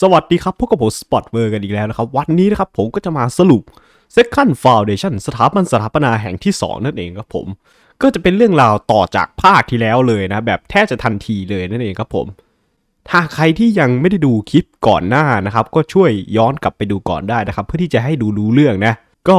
[0.00, 3.62] สวัสดีครับพบกับผมสปอยเวอร์กันอีกแล้วนะครับ วันนี้นะครับผมก็จะมาสรุป
[4.16, 7.46] Second Foundation สถาบันสถาปนาแห่งที่ 2 นั่นเองครับผม
[8.02, 12.26] ก็จะเป็นเรื่องราวต่อจากภาคที่แล้วเลยนะ แบบแทบจะทันทีเลยนั่นเองครับผม
[13.08, 18.94] ถ้าใครที่ยังไม่ได้ดูคลิปก่อนหน้านะครับ ก็ช่วยย้อนกลับไปดูก่อนได้นะครับ เพื่อที่จะให้ดูรู้เรื่องนะ
[19.28, 19.38] ก็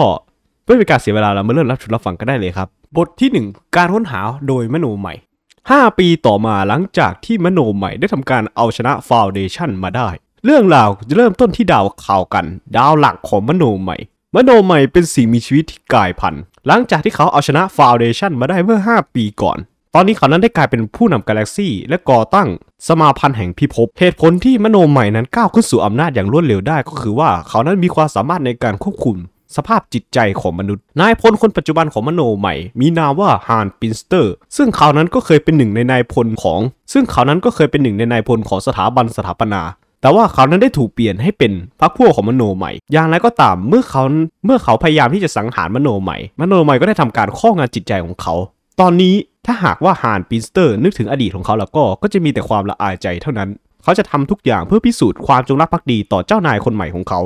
[0.64, 2.68] เพื่อเป็นการเสียเวลาเรามาเริ่มรับชมรับฟังกันได้เลยครับ
[2.98, 5.14] บทที่ 1 การค้นหาโดยมโนมัย
[5.56, 10.10] 5 ปีต่อมาหลังจากที่มโนมัยได้ทำการเอาชนะ Foundation มาได้
[10.48, 12.46] เรื่องราวจะเริ่มต้นที่ดาวคาลแกน
[12.78, 13.98] ดาวหลักของมโนใหม่
[14.36, 19.58] มโนใหม่เป็นสิ่งมีชีวิตที่กลายพันธุ์ หลังจากที่เขาเอาชนะ Foundation มาได้เมื่อ 5 ปีก่อน
[19.94, 22.48] ตอนนี้เขานั้นได้กลายเป็นผู้นำกาแล็กซี่ และก่อตั้ง
[22.88, 29.16] สมาพันธ์แห่งพิภพ เหตุผลที่มโนมัยนั้นก้าวขึ้นสู่อำนาจอย่างรวดเร็วได้ก็คือว่าเขานั้นมีความสามารถในการควบคุม
[29.56, 36.60] สภาพจิตใจของมนุษย์ นายพลคนปัจจุบันของมโนมัย มีนามว่าฮานพริตเชอร์ ซึ่งเขานั้นก็เคยเป็นหนึ่งในนายพลของ
[36.94, 39.62] ซึ่งเขานั้นก็เคยเป็นหนึ่งในนายพลของสถาบันสถาปนา
[40.06, 41.52] แต่ว่าเขานั้นได้ถูกเปลี่ยนให้เป็น
[41.82, 44.04] พรรคพวกของมโนใหม่ อย่างไรก็ตามเมื่อเขา
[44.46, 48.34] เมื่อเขาพยายามที่จะสังหารมโนใหม่ มโนใหม่ก็ได้ทำการครอบงำจิตใจของเขา
[48.80, 49.16] ตอนนี้
[49.46, 53.50] ถ้าหากว่าฮานพริตเชอร์นึกถึงอดีตของเขาแล้วก็ก็จะมีแต่ความละอายใจเท่านั้น
[53.84, 57.22] เขาจะทำทุกอย่างเพื่อพิสูจน์ความจงรักภักดีต่อเจ้านายคนใหม่ของเขา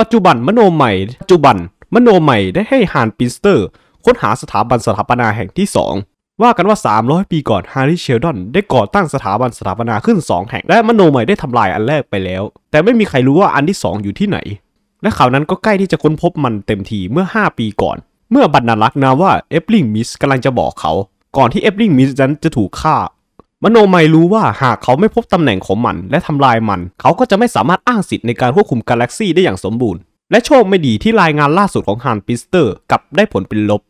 [0.00, 1.56] ปัจจุบันมโนใหม่ปัจจุบัน
[1.94, 3.66] มโนใหม่ได้ให้ฮานปินสเตอร์
[4.04, 14.38] ค้นหาสถาบันสถาปนาแห่งที่ 2 ว่ากันว่า 300 ปีก่อนฮาริเซลดอนได้ก่อตั้งสถาบันสถาปนาขึ้น 2 แห่ง และมโนมัยได้ทำลายอันแรกไปแล้ว แต่ไม่มีใครรู้ว่าอันที่ 2 อยู่ที่ไหน
[15.02, 17.96] และเขานั้นก็ใกล้ที่จะค้นพบมันเต็มทีเมื่อ 5 ปีก่อน
[18.30, 20.92] เมื่อบรรณารักษ์นามว่าเอบลิงมิสกำลังจะบอกเขา
[21.36, 22.96] ก่อนที่เอบลิงมิสนั้นจะถูกฆ่า
[23.62, 30.00] มโนมัยรู้ว่าหากเขาไม่พบตำแหน่งของมันและทำลายมัน เขาก็จะไม่สามารถอ้างสิทธิ์ในการควบคุมกาแล็กซี่ได้อย่างสมบูรณ์
[30.30, 33.82] และโชคไม่ดีที่รายงานล่าสุดของฮานพริตเชอร์กลับได้ผลเป็นลบ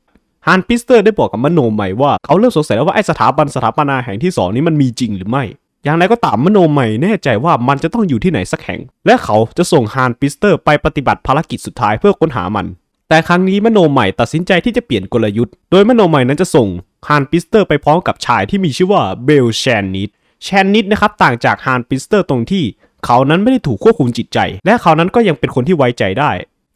[0.47, 5.45] ฮานพริตเชอร์ได้บอกกับมโนมัยว่าเขาเริ่มสงสัยแล้วว่าไอสถาบันสถาปนาแห่งที่สองนี้มันมีจริงหรือไม่
[5.85, 12.67] อย่างไรก็ตามมโนมัยแน่ใจว่ามันจะต้องอยู่ที่ไหนสักแห่ง และเขาจะส่งฮานพริตเชอร์ไปปฏิบัติภารกิจสุดท้ายเพื่อค้นหามัน
[13.09, 16.69] แต่ครั้งนี้มโนมัยตัดสินใจที่จะเปลี่ยนกลยุทธ์ โดยมโนมัยนั้นจะส่ง
[17.09, 20.11] ฮานพริตเชอร์ไปพร้อมกับชายที่มีชื่อว่าเบลแชนนิส
[20.45, 22.65] แชนนิสนะครับต่างจากฮานพริตเชอร์ตรงที่
[23.05, 26.31] เขานั้นไม่ได้ถูกควบคุมจิตใจ และเขานั้นก็ยังเป็นคนที่ไว้ใจได้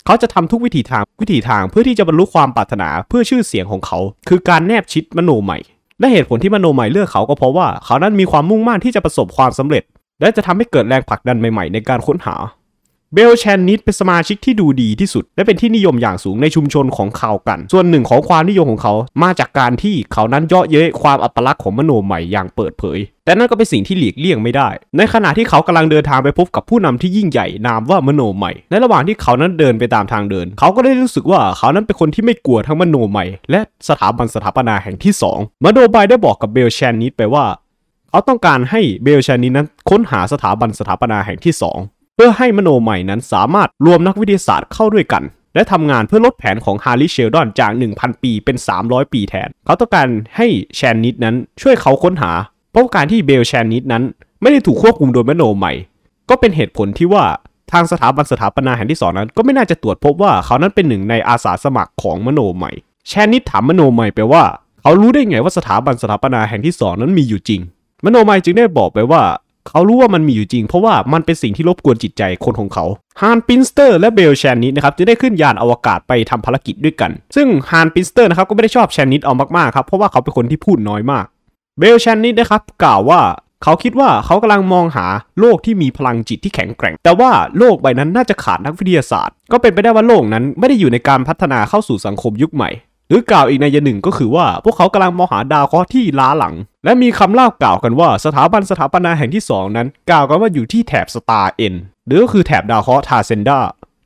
[0.06, 3.98] เขาจะทำทุกวิถีทางวิถีทางเพื่อที่จะบรรลุความปรารถนาเพื่อชื่อเสียงของเขา
[4.28, 5.58] คือการแนบชิดมโนใหม่
[6.00, 9.82] และเหตุผลที่มโนใหม่เลือกเขาก็เพราะว่าเขานั้นมีความมุ่งมั่นที่จะประสบความสำเร็จ
[10.20, 12.34] และจะทำให้เกิดแรงผลักดันใหม่ๆ ในการค้นหา
[13.14, 37.44] เบลแชนนิดเป็นสมาชิกที่ดูดีที่สุด และเป็นที่นิยมอย่างสูงในชุมชนของเขากัน ส่วนหนึ่งของความนิยมของเขามาจากการที่เขานั้นเยาะเย้ยความอัปลักษณ์ของมโนใหม่อย่างเปิดเผย แต่นั่นก็เป็นสิ่งที่หลีกเลี่ยงไม่ได้ ในขณะที่เขากำลังเดินทางไปพบกับผู้นำที่ยิ่งใหญ่นามว่ามโนใหม่ ในระหว่างที่เขานั้นเดินไปตามทางเดิน เขาก็ได้รู้สึกว่าเขานั้นเป็นคนที่ไม่กลัวทั้งมโนใหม่ และสถาบันสถาปนาแห่งที่สองมโนมัยได้บอกกับเบลแชนนิสไปว่า
[38.10, 45.22] เขาต้องการให้เบลแชนนิสนั้นค้นหาสถาบันสถาปนาแห่งที่ 2 เพื่อให้มโนมัยนั้นสามารถรวมนักวิทยาศาสตร์เข้าด้วยกัน
[45.54, 50.46] และทำงานเพื่อลดแผนของฮาริเซลดอนจาก 1,000 ปีเป็น 300 ปีแทน เขาต้องการให้
[50.76, 52.32] แชนนิสนั้นช่วยเขาค้นหา
[52.70, 54.02] เพราะการที่เบลแชนนิสนั้น
[54.42, 55.72] ไม่ได้ถูกควบคุมโดยมโนมัย
[56.28, 57.24] ก็เป็นเหตุผลที่ว่า
[57.72, 62.70] ทางสถาบันสถาปนาแห่งที่สองนั้น ก็ไม่น่าจะตรวจพบว่าเขานั้นเป็นหนึ่งในอาสาสมัครของมโนมัย
[63.08, 64.42] แชนนิดถามมโนมัยไปว่า
[64.82, 67.60] เขารู้ได้ไงว่าสถาบันสถาปนาแห่งที่สองนั้นมีอยู่จริง
[68.04, 69.22] มโนมัยจึงได้บอกไปว่า
[69.68, 72.84] เขารู้ว่ามันมีอยู่จริง เพราะว่ามันเป็นสิ่งที่รบกวนจิตใจคนของเขา
[73.20, 81.24] ฮานปินสเตอร์และเบลแชนนิดนะครับจะได้ขึ้นยานอวกาศไปทำภารกิจด้วยกัน ซึ่งฮานปินสเตอร์นะครับก็ไม่ได้ชอบแชนนิดเอามากๆครับเพราะว่าเขาเป็นคนที่พูดน้อยมาก
[81.78, 83.20] เบลแชนนิดนะครับกล่าวว่า
[83.62, 85.06] เขาคิดว่าเขากำลังมองหา
[85.40, 92.70] โลกที่มีพลังจิตที่แข็งแกร่ง แต่ว่าโลกใบนั้นน่าจะขาดนักวิทยาศาสตร์ ก็เป็นไปได้ว่าโลกนั้นไม่ได้อยู่ในการพัฒนาเข้าสู่สังคมยุคใหม่
[93.14, 101.74] หรือกล่าวอีกนัยหนึ่งก็คือว่าพวกเขากำลังมองหาดาวเคราะห์ที่ล้าหลัง และมีคำเล่ากล่าวกันว่าสถาบันสถาปนาแห่งที่ 2 นั้น กล่าวกันว่าอยู่ที่แถบ Star's End
[102.06, 103.58] หรือก็คือแถบดาวเคราะห์ทาเซนดา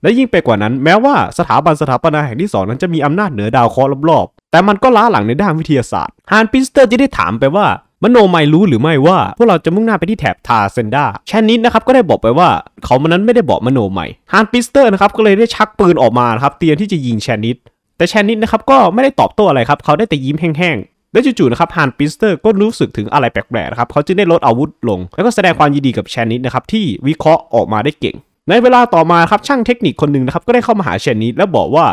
[0.03, 7.67] และยิ่งไปกว่านั้นแม้ว่าสถาบันสถาปนาแห่งที่ 2 นั้นจะมีอำนาจเหนือดาวเคราะห์รอบๆแต่มันก็ล้าหลังในด้านวิทยาศาสตร์ฮานปิสเตอร์จะได้ถามไปว่า
[8.03, 12.49] มโนมัยรู้หรือไม่ว่า พวกเราจะมุ่งหน้าไปที่แถบทาเซนดาแชนนิดนะครับก็ได้บอกไปว่า
[12.85, 17.57] เขามันนั้นไม่ได้บอกมโนมัยฮานปิสเตอร์นะครับก็เลยได้ชักปืนออกมาครับเตรียมที่จะยิงแชนนิด
[17.97, 28.17] แต่แชนนิดนะครับก็ไม่ได้ตอบโต้อะไรครับเขาได้แต่ยิ้มแห้งๆ และจู่ๆนะครับฮานปิสเตอร์ก็รู้สึกถึงอะไรแปลกๆนะครับเขาจึงได้ลดอาวุธลง แล้วก็แสดงความยินดีกับแชนนิดนะครับที่วิเคราะห์ออกมาได้เก่ง
[28.49, 31.87] ในเวลาต่อมาครับช่างเทคนิคคนหนึ่งนะครับก็ได้เข้ามาหาแชนนิดแล้วบอกว่า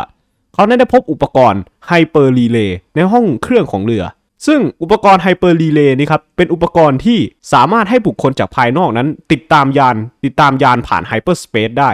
[0.53, 4.03] เขาได้พบอุปกรณ์ hyper relay ในห้องเครื่องของเรือ
[4.47, 7.19] ซึ่งอุปกรณ์ hyper relay นี่ครับเป็นอุปกรณ์ที่
[7.53, 9.95] สามารถให้บุคคลจากภายนอกนั้น ติดตามยาน
[10.25, 11.91] ติดตามยานผ่านไฮเปอร์สเปซได้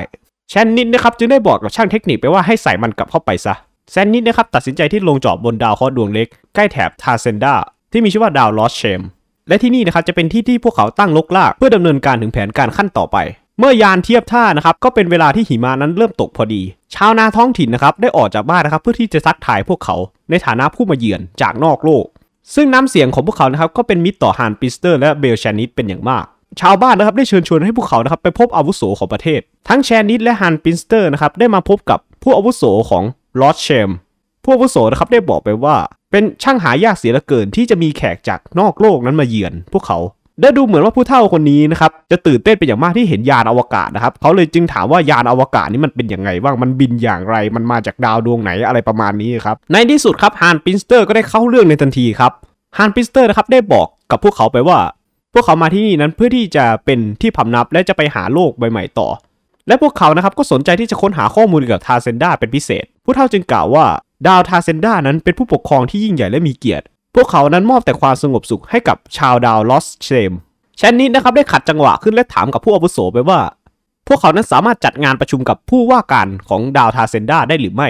[0.49, 3.53] แชนนิดนะครับจึงได้บอกกับช่างเทคนิคไปว่าให้ใส่มันกลับเข้าไปซะ
[3.91, 7.55] แซนนิดนะครับตัดสินใจที่ลงจอดบนดาวเคราะห์ดวงเล็กใกล้แถบทาเซนดา
[7.91, 9.01] ที่มีชื่อว่าดาวลอสเชม
[9.47, 13.17] และที่นี่นะครับจะเป็นที่ที่พวกเขาตั้งลกลาก เพื่อดำเนินการถึงแผนการขั้นต่อไป
[13.59, 16.61] เมื่อยานเทียบท่านะครับก็เป็นเวลาที่หิมะนั้นเริ่มตกพอดี
[16.95, 19.95] ชาวนาท้องถิ่นนะครับได้ออกจากบ้านนะครับเพื่อที่จะซักถ่ายพวกเขา
[20.29, 22.05] ในฐานะผู้มาเยือนจากนอกโลก
[22.55, 26.25] ซึ่งน้ำเสียงของพวกเขานะครับก็เป็นมิตรต่อฮานปิสเตอร์และเบลชานิดเป็นอย่างมาก
[26.61, 29.39] ชาวบ้านนะครับได้เชิญชวนให้พวกเขานะครับไปพบอาวุโสของประเทศ
[29.69, 33.03] ทั้งแชนิดและฮันปิสเตอร์นะครับได้มาพบกับผู้อาวุโสของ
[33.41, 33.89] ลอสเชม
[34.43, 35.75] ผู้อาวุโสนะครับได้บอกไปว่า
[36.11, 39.99] เป็นช่างหายากเสียเหลือเกินที่จะมีแขกจากนอกโลกนั้นมาเยือนพวกเขา
[40.41, 52.31] ได้ดูเหมือนว่าผู้เฒ่าคนนี้นะครับจะตื่นเต้นเป็นอย่างมากที่เห็นยานอวกาศนะครับเขาเลยจึงถามว่ายานอวกาศนี้มันเป็นยังไงบ้างมันบินอย่างไร มันมาจากดาวดวงไหนอะไรประมาณนี้ครับในที่สุดครับฮานปินสเตอร์ก็ได้เข้าเรื่องในทันทีครับ
[52.77, 54.79] ฮานปินสเตอร์นะครับได้บอกกับพวกเขาไปว่า
[55.33, 59.07] พวกเขามาที่นี่นั้นเพื่อที่จะเป็นที่พำนักและจะไปหาโลกใบใหม่ต่อ
[59.67, 63.85] และพวกเขานะครับก็สนใจที่จะค้นหาข้อมูลเกี่ยวกับทาเซนดาเป็นพิเศษ ผู้เฒ่าจึงกล่าวว่า
[64.27, 66.85] ดาวทาเซนดานั้นเป็นผู้ปกครองที่ยิ่งใหญ่และมีเกียรติ
[67.15, 70.31] พวกเขานั้นมอบแต่ความสงบสุขให้กับชาวดาวลอสเชม
[70.77, 73.39] แชนนิดนะครับได้ขัดจังหวะขึ้นและถามกับผู้อาวุโสไปว่า
[74.07, 77.89] พวกเขานั้นสามารถจัดงานประชุมกับผู้ว่าการของดาวทาเซนดาได้หรือไม่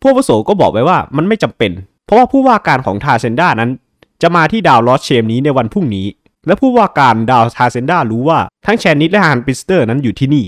[0.00, 1.72] ผู้อาวุโสก็บอกไปว่ามันไม่จำเป็น
[2.06, 3.70] เพราะว่าผู้ว่าการของทาเซนดานั้น
[4.22, 6.06] จะมาที่ดาวลอสเชมนี้ในวันพรุ่งนี้
[6.46, 10.46] และผู้ว่าการดาวทาเซนดารู้ว่าทั้งแชนนิดและฮานปิสเตอร์นั้นอยู่ที่นี่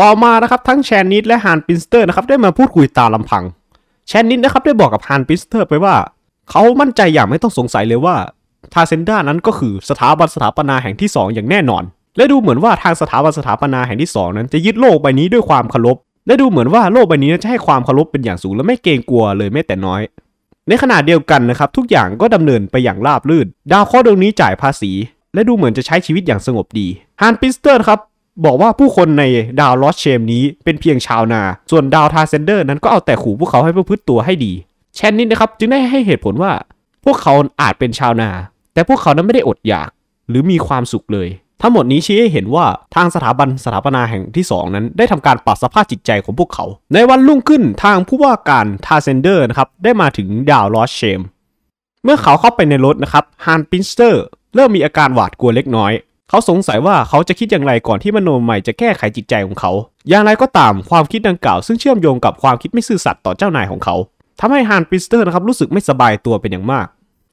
[0.00, 3.44] ต่อมานะครับทั้งแชนนิดและฮานปิสเตอร์นะครับได้มาพูดคุยตามลำพัง
[4.08, 5.94] แชนนิดนะครับได้บอกกับฮานปิสเตอร์ไปว่า
[6.50, 8.16] เขามั่นใจอย่างไม่ต้องสงสัยเลยว่า
[8.72, 11.82] ทาเซนดานั้นก็คือสถาบันสถาปนาแห่งที่ 2 อย่างแน่นอน
[12.16, 15.96] และดูเหมือนว่าทางสถาบันสถาปนาแห่งที่ 2 นั้นจะยึดโลกใบนี้ด้วยความเคารพ
[16.26, 20.00] และดูเหมือนว่าโลกใบนี้จะให้ความเคารพเป็นอย่างสูงและไม่เกรงกลัวเลยแม้แต่น้อย
[20.68, 24.92] ในขณะเดียวกันนะครับทุกอย่างก็ดำเนินไปอย่างราบรื่น ดาวเคราะห์ดวงนี้จ่ายภาษี
[25.34, 26.88] และดูเหมือนจะใช้ชีวิตอย่างสงบดี
[27.20, 28.00] ฮันปิสเตอร์ครับ
[28.44, 29.24] บอกว่าผู้คนใน
[29.60, 34.52] ดาวลอสเชมนี้เป็นเพียงชาวนา ส่วนดาวทาเซนเดอร์นั้นก็เอาแต่ขู่พวกเขาให้ประพฤติตัวให้ดี
[34.94, 36.52] แชนนิดนะครับจึงได้ให้เหตุผลว่า
[37.04, 38.30] พวกเขาอาจเป็นชาวนา
[38.74, 39.90] แต่พวกเขานั้นไม่ได้อดอยาก
[40.28, 41.28] หรือมีความสุขเลย
[41.62, 51.20] ทั้งหมดนี้ชี้ให้เห็นว่าทางสถาบันสถาปนาแห่งที่ 2 นั้นได้ทำการปรับสภาพจิตใจของพวกเขา ในวันรุ่งขึ้นทางผู้ว่าการทาเซนเดอร์นะครับได้มาถึงดาวลอสเชม
[52.04, 54.22] เมื่อเขาเข้าไปในรถนะครับฮานปินสเตอร์
[54.54, 55.92] เริ่มมีอาการหวาดกลัวเล็กน้อย
[56.30, 59.72] เขาสงสัยว่าเขาจะคิดอย่างไรก่อนที่มโนมัยจะแก้ไขจิตใจของเขา
[60.08, 63.96] อย่างไรก็ตามความคิดดังกล่าวซึ่งเชื่อมโยงกับความคิดไม่ซื่อสัตย์ต่อเจ้านายของเขา
[64.40, 66.86] ทำให้ฮานปิสเตอร์นะครับรู้สึกไม่สบายตัวเป็นอย่างมาก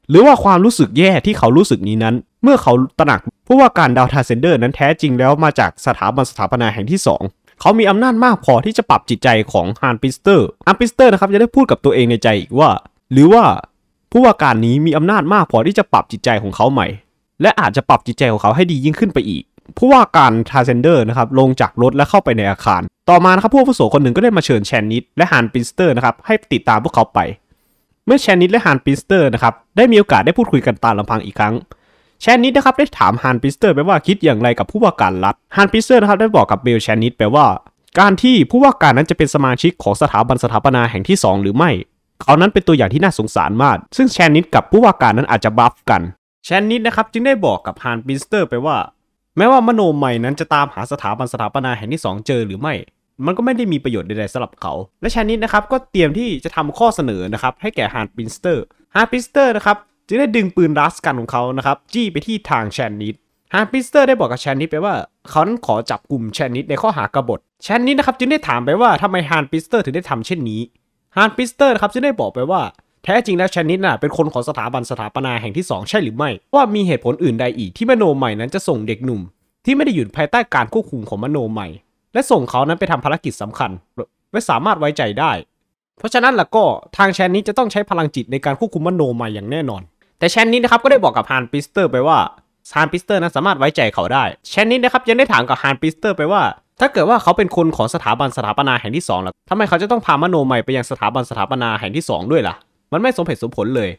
[0.10, 7.00] หรือว่าความรู้สึกแย่ที่เขารู้สึกนี้นั้น เมื่อเขาตระหนักเพราะว่าการดาวทาเซนเดอร์นั้นแท้จริงแล้วมาจากสถาบันสถาปนาแห่งที่
[7.30, 12.70] 2เขามีอำนาจมากพอที่จะปรับจิตใจของฮานปิสเตอร์ฮานปิสเตอร์นะครับจะได้พูดกับตัวเองในใจอีกว่า
[13.12, 13.44] หรือว่า
[14.12, 16.88] ผู้ว่าการนี้มีอำนาจมากพอที่จะปรับจิตใจของเขาใหม่
[17.42, 19.44] และอาจจะปรับจิตใจของเขาให้ดียิ่งขึ้นไปอีก
[19.78, 27.20] ผู้ว่าการทาเซนเดอร์นะครับลงจากรถและเข้าไปในอาคาร ต่อมานะครับผู้อาวุโสคนหนึ่งก็ได้มาเชิญแชนนิดและฮานปินสเตอร์นะครับให้ติดตามพวกเขาไป
[28.06, 31.56] เมื่อแชนนิดและฮานปินสเตอร์นะครับได้มีโอกาสได้พูดคุยกันตามลำพังอีกครั้ง
[32.22, 37.46] แชนนิดนะครับได้ถามฮานปิสเตอร์ไปว่าคิดอย่างไรกับผู้ว่าการรัฐฮานปิสเตอร์นะครับได้บอกกับเบลแชนนิดไปว่า
[38.00, 41.72] การที่ผู้ว่าการนั้นจะเป็นสมาชิกของสถาบันสถาปนาแห่งที่ 2 หรือไม่
[42.24, 46.02] เขานั้นเป็นตัวอย่างที่น่าสงสารมาก ซึ่งแชนนิดกับผู้ว่าการนั้นอาจจะบัฟกัน
[46.46, 48.78] แชนนิดนะครับจึงได้บอกกับฮานปินสเตอร์ไปว่า
[49.38, 52.74] แม้ว่ามโนมัยนั้นจะตามหาสถาบันสถาปนาแห่งที่ 2 เจอหรือไม่
[53.26, 58.64] มันก็ไม่ได้มีประโยชน์ใดๆสำหรับเขา และแชนนิดนะครับก็เตรียมที่จะทำข้อเสนอนะครับให้แก่ฮานปินสเตอร์
[58.96, 63.16] ฮานปินสเตอร์นะครับจึงได้ดึงปืน blast gun ของเขานะครับจี้ไปที่ทางแชนนิด
[63.54, 64.94] ฮานปิสเตอร์ได้บอกกับแชนนิดไปว่า
[65.30, 70.62] เขานั้นขอจับกลุ่มแชนนิดในข้อหากบฏแชนนิดนะครับจึงได้ถามไปว่าทำไมฮานปิสเตอร์ถึงได้ทำเช่นนี้
[71.18, 72.62] ฮานปิสเตอร์นะครับจึงได้บอกไปว่า
[73.04, 79.22] แท้จริงแล้วแชนนิดน่ะเป็นคนของสถาบันสถาปนาแห่งที่ 2 ใช่หรือไม่ ว่ามีเหตุผลอื่นใดอีกที่มโนมัยนั้นจะส่งเด็กหนุ่ม
[79.66, 81.68] ที่ไม่ได้อยู่ภายใต้การควบคุมของมโนมัย
[82.14, 83.72] และส่งเขานั้นไปทำภารกิจสำคัญ
[84.32, 85.32] ไม่สามารถไว้ใจได้
[85.98, 86.64] เพราะฉะนั้นล่ะก็
[86.98, 89.82] ทางแชนนิดจะต้องใช้พลังจิตในการควบคุมมโนมัยอย่างแน่นอน
[90.20, 92.18] แต่แชนนิดนะครับก็ได้บอกกับฮานปิสเตอร์ไปว่า
[92.76, 96.42] ฮานปิสเตอร์นั้นสามารถไว้ใจเขาได้แชนนิดนะครับยังได้ถามกับฮานปิสเตอร์ไปว่า
[96.80, 102.56] ถ้าเกิดว่าเขาเป็นคนของสถาบันสถาปนาแห่งที่2ล่ะทำไมเขาจะต้องพามโนมัยไปยังสถาบันสถาปนาแห่งที่ 2 ด้วยล่ะ
[102.94, 103.90] มันไม่สมเหตุสมผลเลย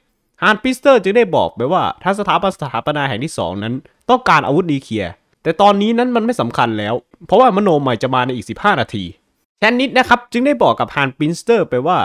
[0.43, 3.75] ฮานปิสเตอร์จึงได้บอกไปว่าถ้าสถาบันสถาปนาแห่งที่ 2 นั้น
[4.11, 5.11] ต้องการอาวุธนิวเคลียร์
[5.43, 6.95] แต่ตอนนี้นั้นมันไม่สำคัญแล้ว
[7.27, 9.05] เพราะว่ามโนมัยจะมาในอีก 15 นาที
[9.59, 11.99] แชนนิดนะครับจึงได้บอกกับฮานปินสเตอร์ไปว่า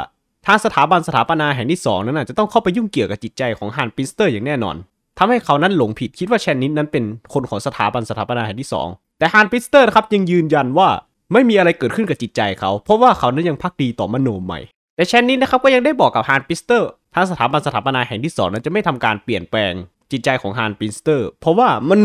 [0.48, 4.76] ทางสถาบันสถาปนาแห่งที่ 2 นั้นจะต้องเข้าไปยุ่งเกี่ยวกับจิตใจของฮันปินสเตอร์อย่างแน่นอน
[5.18, 7.04] ทำให้เขานั้นหลงผิดคิดว่าแชนนิดนั้นเป็น
[7.34, 10.90] คนของสถาบันสถาปนาแห่งที่ 2 แต่ฮันปินสเตอร์นะครับยังยืนยันว่า
[11.34, 14.60] ไม่มีอะไรเกิดขึ้นกับจิตใจเขา เพราะว่าเขานั้นยังภักดีต่อมโนมัย
[15.00, 19.74] แต่แชนนิดนะครับก็ยังได้บอกกับฮันปิสเตอร์ทางสถาบันสถาปนาแห่งที่ 2 นั้นจะไม่ทำการเปลี่ยนแปลง
[20.12, 22.00] จิตใจของฮันปิสเตอร์ เพราะว่ามัน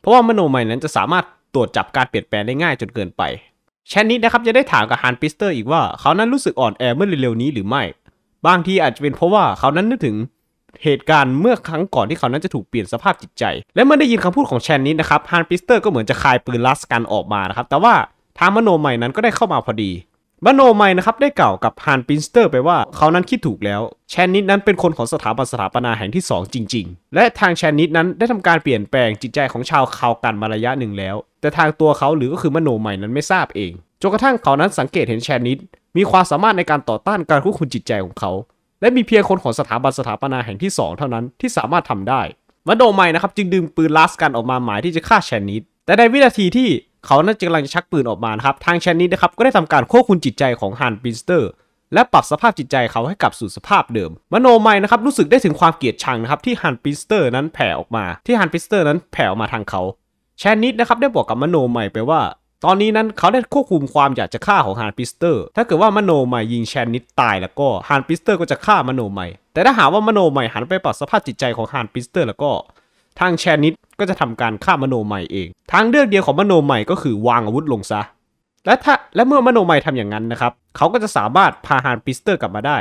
[0.00, 3.22] เพราะว่ามโนมัยนั้นจะสามารถตรวจจับการเปลี่ยนแปลงได้ง่ายจนเกินไป
[3.88, 7.82] แชนนิดนะครับจะได้ถามกับฮันปิสเตอร์อีกว่าเขานั้นรู้สึกอ่อนแอเมื่อเร็วๆนี้หรือไม่
[8.46, 10.16] บางทีอาจจะเป็นเพราะว่าเขานั้นนึกถึง
[10.82, 13.44] เหตุการณ์เมื่อครั้งก่อนที่เขานั้นจะถูกเปลี่ยนสภาพจิตใจ
[13.74, 17.94] และเมื่อได้ยินคำพูดของแชนนิดนะครับฮันปิสเตอร์ก็เหมือนจะคายปืน blast gun ออกมานะครับแต่ว่า
[18.38, 19.90] ทางมโนมัยนั้นก็ได้เข้ามาพอดี
[20.46, 23.80] มโนใหม่นะครับได้กล่าวกับฮานปินสเตอร์ไปว่าเขานั้นคิดถูกแล้ว
[24.10, 33.72] แชนนิดนั้นเป็นคนของสถาบันสถาปนาแห่งที่ 2 จริง ๆ และทางแชนนิดนั้นได้ทำการเปลี่ยนแปลงจิตใจของชาวคาวกันมาระยะหนึ่งแล้ว แต่ทางตัวเขาหรือก็คือมโนใหม่นั้นไม่ทราบเอง
[34.02, 35.58] จนกระทั่งเขานั้นสังเกตเห็นแชนนิด
[35.96, 38.32] มีความสามารถในการต่อต้านการควบคุมจิตใจของเขา
[38.80, 42.22] และมีเพียงคนของสถาบันสถาปนาแห่งที่ 2 เท่านั้นที่สามารถทำได้
[42.68, 46.68] มโนใหม่นะครับจึงดึงปืนลาสกันออกมาหมายที่จะฆ่าแชนนิดแต่ในวินาทีที่
[47.06, 51.50] เขานั้นกำลังจะชักปืนออกมานะครับ ทางแชนนิดนะครับก็ได้ทำการควบคุมจิตใจของฮันปินสเตอร์
[51.94, 59.82] และปรับสภาพจิตใจเขาให้กลับสู่สภาพเดิม มโนมัยนะครับรู้สึกได้ถึงความเกลียดชังนะครับที่ฮันปินสเตอร์นั้นแผ่ออกมา ที่ฮันปินสเตอร์นั้นแผ่ออกมาทางเขา
[60.38, 62.20] แชนนิดนะครับได้บอกกับมโนมัยไปว่า
[62.64, 72.50] ตอนนี้นั้นเขาได้ควบคุมความอยากจะฆ่าของฮานปิสเตอร์ ถ้าเกิดว่ามโนมัยยิงแชนนิดตายแล้วก็ฮานปิสเตอร์ก็จะฆ่ามโนมัยแต่ถ้าหากว่ามโนมัยหันไปปรับสภาพจิตใจของฮานปิสเตอร์ แล้วก็
[73.20, 78.02] ทางแชนิดก็จะทำการฆ่ามโนมัยเอง ทางเลือกเดียวของมโนมัยก็คือวางอาวุธลงซะ
[78.66, 82.78] และถ้าและเมื่อมโนมัยทำอย่างนั้นนะครับเขาก็จะสามารถพาฮานปิสเตอร์กลับมาได้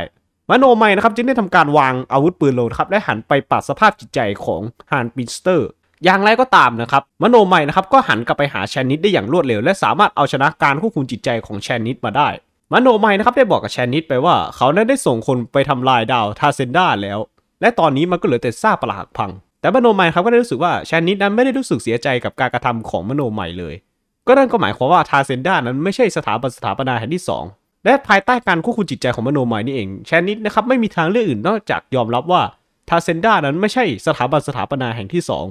[0.49, 4.61] มโนมัยนะครับจึงได้ทำการวางอาวุธปืนลงครับและหันไปปรับสภาพจิตใจของ
[4.91, 5.67] ฮานปิสเตอร์
[6.03, 12.29] อย่างไรก็ตามนะครับ มโนมัยนะครับก็หันกลับไปหาแชนิดได้อย่างรวดเร็ว และสามารถเอาชนะการควบคุมจิตใจของแชนิดมาได้
[12.73, 17.19] มโนมัยนะครับได้บอกกับแชนิดไปว่า เขานั้นได้ส่งคนไปทำลายดาวทาเซนดาแล้ว
[17.61, 19.31] และตอนนี้มันก็เหลือแต่ซากปรักหักพัง
[19.61, 23.75] แต่มโนใหม่ครับก็ได้รู้สึกว่าแชนนิดนั้นไม่ได้รู้สึกเสียใจกับการกระทำของมโนใหม่เลย
[24.27, 27.43] ก็นั่นก็หมายความว่าทาเซนด้านั้นไม่ใช่สถาบันสถาปนาแห่งที่สอง
[27.85, 32.41] และภายใต้การควบคุมจิตใจของมโนใหม่นี่เองแชนนิดนะครับไม่มีทางเลือกอื่นนอกจากยอมรับว่า
[32.89, 35.45] ทาเซนด้านั้นไม่ใช่สถาบันสถาปนาแห่งที่สอง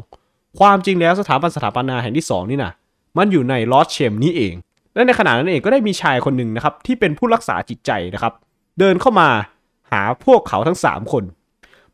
[0.58, 2.72] ความจริงแล้วสถาบันสถาปนาแห่งที่ 2 นี่นะ
[3.18, 4.54] มันอยู่ในลอสเชมนี้เอง
[4.94, 8.32] และในขณะนั้นเองก็ได้มีชายคนหนึ่งนะครับที่เป็นผู้รักษาจิตใจนะครับ
[8.78, 9.28] เดินเข้ามา
[9.90, 11.24] หาพวกเขาทั้ง 3 คน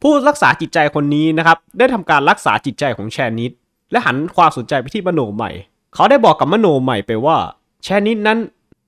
[0.03, 3.51] ผู้รักษาจิตใจคนนี้นะครับได้ทำการรักษาจิตใจของแชนิด
[3.91, 5.51] และหันความสนใจไปที่มโนใหม่
[5.95, 7.37] เขาได้บอกกับมโนใหม่ไปว่า
[7.85, 8.39] แชนิดนั้น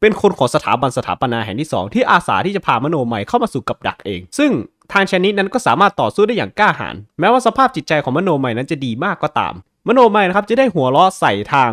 [0.00, 4.50] เป็นคนของสถาบันสถาปนาแห่งที่ 2 ที่อาสาที่จะพามโนใหม่เข้ามาสู่กับดักเอง ซึ่ง
[4.92, 9.54] ทางชนิดนั้นก็สามารถต่อสู้ได้อย่างกล้าหาญแม้ว่าสภาพจิตใจของมโนใหม่นั้นจะดีมากก็ตาม
[9.88, 11.70] มโนใหม่นะครับจะได้หัวเราะใส่ทาง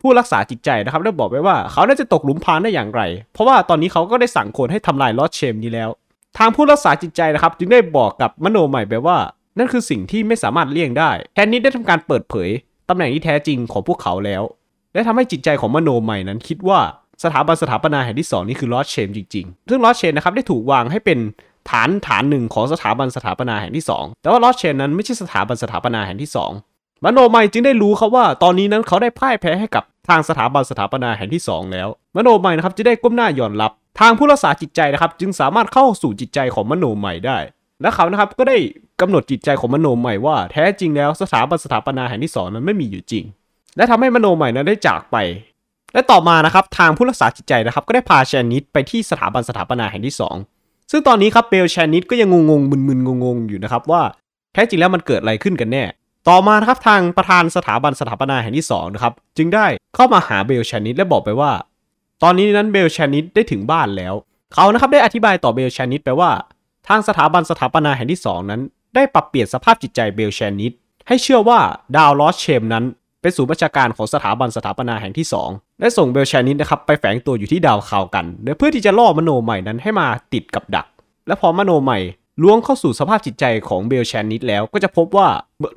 [0.00, 5.90] ผู้รักษาจิตใจนะครับได้บอกไว้ว่าเขาน่าจะตกหลุมพรางได้อย่างไร เพราะว่าตอนนี้เขาก็ได้สั่งคนให้ทำลายลอสเชมนี้แล้ว
[6.38, 9.18] ทางผู้รักษาจิตใจนะครับ จึงได้บอกกับมโนใหม่ไปว่า
[9.58, 12.48] นั่นคือสิ่งที่ไม่สามารถเลี่ยงได้แทนนี้ได้ทำการเปิดเผย
[12.88, 14.42] ตำแหน่งที่แท้จริงของพวกเขาแล้ว
[14.94, 16.80] และทำให้จิตใจของมโนใหม่นั้นคิดว่า
[17.24, 21.18] สถาบันสถาปนาแห่งที่สองนี่คือลอสเชมจริงๆ ซึ่งลอสเชนนะครับได้ถูกวางให้เป็น
[21.70, 26.30] ฐานฐานหนึ่งของสถาบันสถาปนาแห่งที่ 2 แต่ว่าลอสเชนนั้นไม่ใช่สถาบันสถาปนาแห่งที่
[26.66, 37.38] 2มโนใหม่จึงได้รู้ครับว่า ตอนนี้นั้นเขาได้พ่ายแพ้ให้กับทางสถาบันสถาปนาแห่งที่ 2 แล้ว มโนใหม่นะครับจะได้ก้มหน้าย่อมรับ ทางผู้รักษาจิตใจนะครับจึงสามารถเข้าสู่จิตใจของมโนใหม่ได้
[37.82, 38.56] และเขานะครับก็ได้
[39.00, 43.24] กำหนดจิตใจของมโนใหม่ว่าแท้จริงแล้วสถาบันสถาปนาแห่งที่ 2 นั้นไม่มีอยู่จริง
[43.76, 45.16] และทำให้มโนใหม่นั้นได้จากไป
[45.92, 50.14] และต่อมานะครับทางผู้รักษาจิตใจนะครับก็ได้พาแชนนิดไปที่สถาบันสถาปนาแห่งที่
[50.52, 54.02] 2 ซึ่งตอนนี้ครับเบลแชนนิดก็ยังงงๆมึนๆงงๆอยู่นะครับว่า
[54.52, 55.84] แท้จริงแล้วมันเกิดอะไรขึ้นกันแน่
[56.28, 61.50] ต่อมาครับทางประธานสถาบันสถาปนาแห่งที่2นะครับจึงได้เข้ามาหาเบลแชนิดและบอกไปว่า
[62.22, 64.14] ตอนนี้นั้นเบลแชนนิดได้ถึงบ้านแล้ว
[64.54, 66.30] เขานะครับได้อธิบายต่อเบลแชนนิดไปว่า
[66.88, 68.60] ทางสถาบันสถาปนาแห่งที่ 2 นั้น
[68.94, 70.72] ได้ปรับเปลี่ยนสภาพจิตใจเบลแชนนิด
[71.08, 71.60] ให้เชื่อว่า
[71.96, 72.84] ดาวลอสเชมนั้น
[73.22, 78.24] เป็นศูนย์บัญชาการของสถาบันสถาปนาแห่งที่2และส่งเบลแชนนิดนะครับไปแฝงตัวอยู่ที่ดาวคาวกัน
[78.58, 80.86] เพื่อที่จะล่อมโนมัยนั้นให้มาติดกับดัก
[81.26, 81.98] และพอมโนมัย
[82.42, 85.28] ล้วงเข้าสู่สภาพจิตใจของเบลแชนนิดแล้วก็จะพบว่า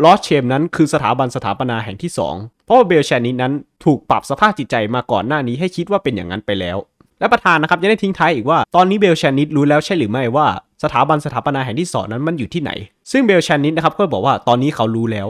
[0.04, 3.54] ลอสเชมนั้นคือสถาบันสถาปนาแห่งที่ 2 เพราะว่าเบลแชนนิดนั้น
[3.86, 6.78] ถูกปรับสภาพจิตใจมาก่อนหน้านี้ให้คิดว่าเป็นอย่างนั้นไปแล้ว
[7.20, 10.48] และประธานนะครับยังได้ทิ้งท้ายอีกว่าตอนนี้เบลแชนนิดรู้แล้วใช่หรือไม่ว่า
[10.84, 12.72] สถาบันสถาปนาแห่งที่สองนั้นมันอยู่ที่ไหน
[13.12, 15.28] ซึ่งเบลแชนนิดนะครับก็บอกว่าตอนนี้เขารู้แล้ว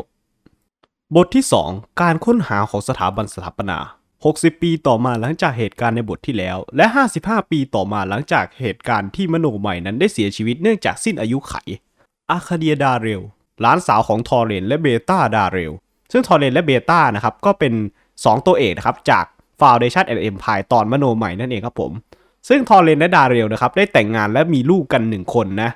[1.16, 3.78] บทที่ 2 การค้นหาของสถาบันสถาปนา
[4.24, 6.86] 60 ปีต่อมาหลังจากเหตุการณ์ในบทที่แล้ว และ
[7.18, 11.53] 55 ปีต่อมาหลังจากเหตุการณ์ที่มโนใหม่นั้นได้เสียชีวิตเนื่องจากสิ้นอายุไข
[12.32, 13.22] อาคาเดียดาเรล
[13.62, 15.72] หลานสาวของทอร์เรนและเบต้าดาเรล
[16.12, 17.74] ซึ่งทอร์เรนและเบต้านะครับก็เป็น
[18.12, 19.25] 2 ตัวเอกนะครับจาก
[19.60, 21.92] Foundation and Empire ตอนมโนมัยนั่นเองครับผม
[22.48, 25.70] ซึ่งทอร์เรนและดาเรลนะครับได้แต่งงานและมีลูกกัน 1 คนนะ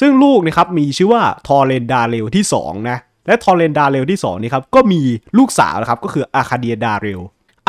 [0.00, 5.00] ซึ่งลูกนะครับมีชื่อว่าทอร์เรนดาเรลที่2นะและทอร์เรนดาเรลที่2นี่ครับก็มี
[5.38, 7.20] ลูกสาวนะครับก็คืออาคาเดียดาเรล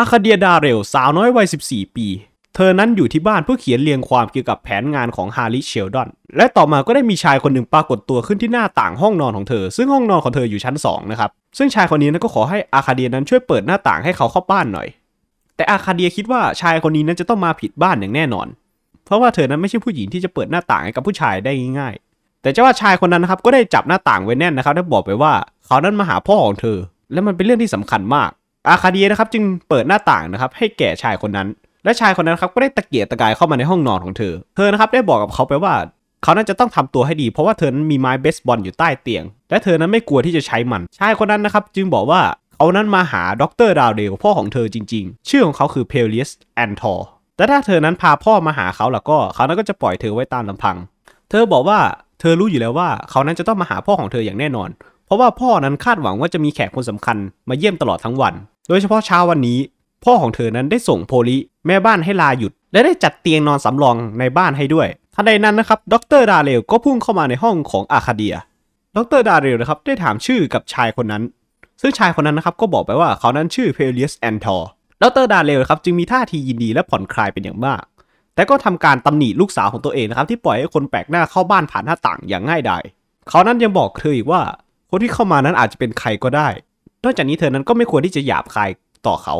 [0.01, 2.07] อาคาเดียดาเรลสาวน้อยวัย 14 ปี
[2.55, 14.87] เธอนั้นอยู่ที่บ้านเพื่อเขียนเรียงความเกี่ยวกับแผนงานของฮาริเชลดอน และต่อมาก็ได้มีชายคนหนึ่งปรากฏตัวขึ้นที่หน้าต่างห้องนอนของเธอ ซึ่งห้องนอนของเธออยู่ชั้น 2 นะครับ ซึ่งชายคนนี้นั้นก็ขอให้อาคาเดียนั้นช่วยเปิดหน้าต่างให้เขาเข้าบ้านหน่อย
[15.55, 18.47] แต่อาคาเดียคิดว่าชายคนนี้นั้นจะต้องมาผิดบ้านอย่างแน่นอน
[19.05, 25.33] เพราะว่าเธอนั้นไม่ใช่ผู้หญิงที่จะเปิดหน้าต่างให้กับผู้ชายได้ง่ายๆ แต่เจ้าว่าชายคนนั้นนะครับก็ได้จับหน้าต่างไว้แน่นนะครับและบอกไปว่า
[25.65, 26.77] เขานั้นมาหาพ่อของเธอ
[27.13, 28.29] และมันเป็นเรื่องที่สำคัญมาก
[28.69, 31.47] อาคาเดียนะครับจึงเปิดหน้าต่างนะครับให้แก่ชายคนนั้น
[31.83, 35.73] และชายคนนั้นครับก็ได้ตะเกียกตะกายเข้ามาในห้องนอนของเธอ เธอนะครับได้บอกกับเขาไปว่า
[36.23, 42.21] เขานั้นจะต้องทำตัวให้ดีเพราะว่าเธอนั้นมีไม้เบสบอลอยู่ใต้เตียง และเธอนั้นไม่กลัวที่จะใช้มัน ชายคนนั้นนะครับจึงบอกว่า
[42.55, 47.05] เขานั้นมาหาดรดาเรลพ่อของเธอจริง ๆ ชื่อของเขาคือเพลเลียสแอนทอร์
[47.37, 50.77] แต่ถ้าเธอนั้นพาพ่อมาหาเขาแล้วก็เขานั้นก็จะปล่อยเธอไว้ตามลำพัง
[51.29, 51.79] เธอบอกว่า
[52.19, 54.69] เธอรู้อยู่แล้วว่าเขานั้นจะต้องมาหาพ่อของเธออย่างแน่นอน
[55.11, 57.17] เพราะว่าพ่อนั้นคาดหวังว่าจะมีแขกคนสำคัญ
[57.49, 58.33] มาเยี่ยมตลอดทั้งวัน
[58.69, 59.59] โดยเฉพาะเช้าวันนี้
[60.05, 61.37] พ่อของเธอนั้นได้ส่งโพลิ
[61.67, 68.35] แม่บ้านให้ลาหยุด และได้จัดเตียงนอนสำรองในบ้านให้ด้วยทันใดนั้นนะครับดรดาเรลก็พุ่งเข้ามาในห้องของอาคาเดีย
[68.95, 71.23] ดรดาเรลนะครับได้ถามชื่อกับชายคนนั้น
[71.81, 74.69] ซึ่งชายคนนั้นนะครับก็บอกไปว่าเขานั้นชื่อเพลเลียสแอนทอร์
[75.01, 77.83] ดรดาเรลครับจึงมีท่าทียินดีและผ่อนคลายเป็นอย่างมาก
[78.35, 82.83] แต่ก็ทำการตำหนิลูกสาวของตัวเองนะครับที่ปล่อยให้คนแปลกหน้าเข้าบ้านผ่านหน้าต่างอย่างง่ายดาย
[83.29, 84.41] เขานั้นยังบอกเธออีกว่า
[84.91, 86.47] คนที่เข้ามานั้นอาจจะเป็นใครก็ได้
[87.03, 88.69] นอกจากนี้เธอนั้นก็ไม่ควรที่จะหยาบคาย
[89.07, 89.35] ต่อเขา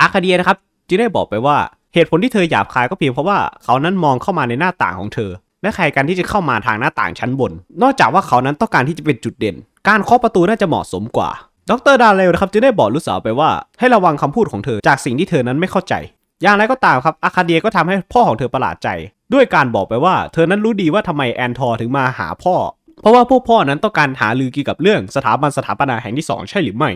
[0.00, 0.56] อาคาเดียนะครับ
[0.88, 1.56] จึงได้บอกไปว่า
[1.94, 5.30] เหตุผลที่เธอหยาบคายก็เพียงเพราะว่าเขานั้นมองเข้ามาในหน้าต่างของเธอ
[5.62, 9.56] และใครกันที่จะเข้ามาทางหน้าต่างชั้นบน นอกจากว่าเขานั้นต้องการที่จะเป็นจุดเด่น
[9.88, 11.30] การเคาะประตูน่าจะเหมาะสมกว่า
[11.70, 15.94] ดรดาเลวนะครับจึงได้บอกลูกสาวไปว่า ให้ระวังคำพูดของเธอจากสิ่งที่เธอนั้นไม่เข้าใจ
[16.42, 18.88] อย่างไรก็ตามครับอาคาเดียก็ทำให้พ่อของเธอประหลาดใจ
[19.34, 22.54] ด้วยการบอกไปว่า เธอนั้นรู้ดีว่าทำไมแอนทอร์ถึงมาหาพ่อ
[23.00, 26.90] เพราะว่าพวกพ่อนั้นต้องการหารือเกี่ยวกับเรื่องสถาบันสถาปนาแห่งที่สองใช่หรือไม่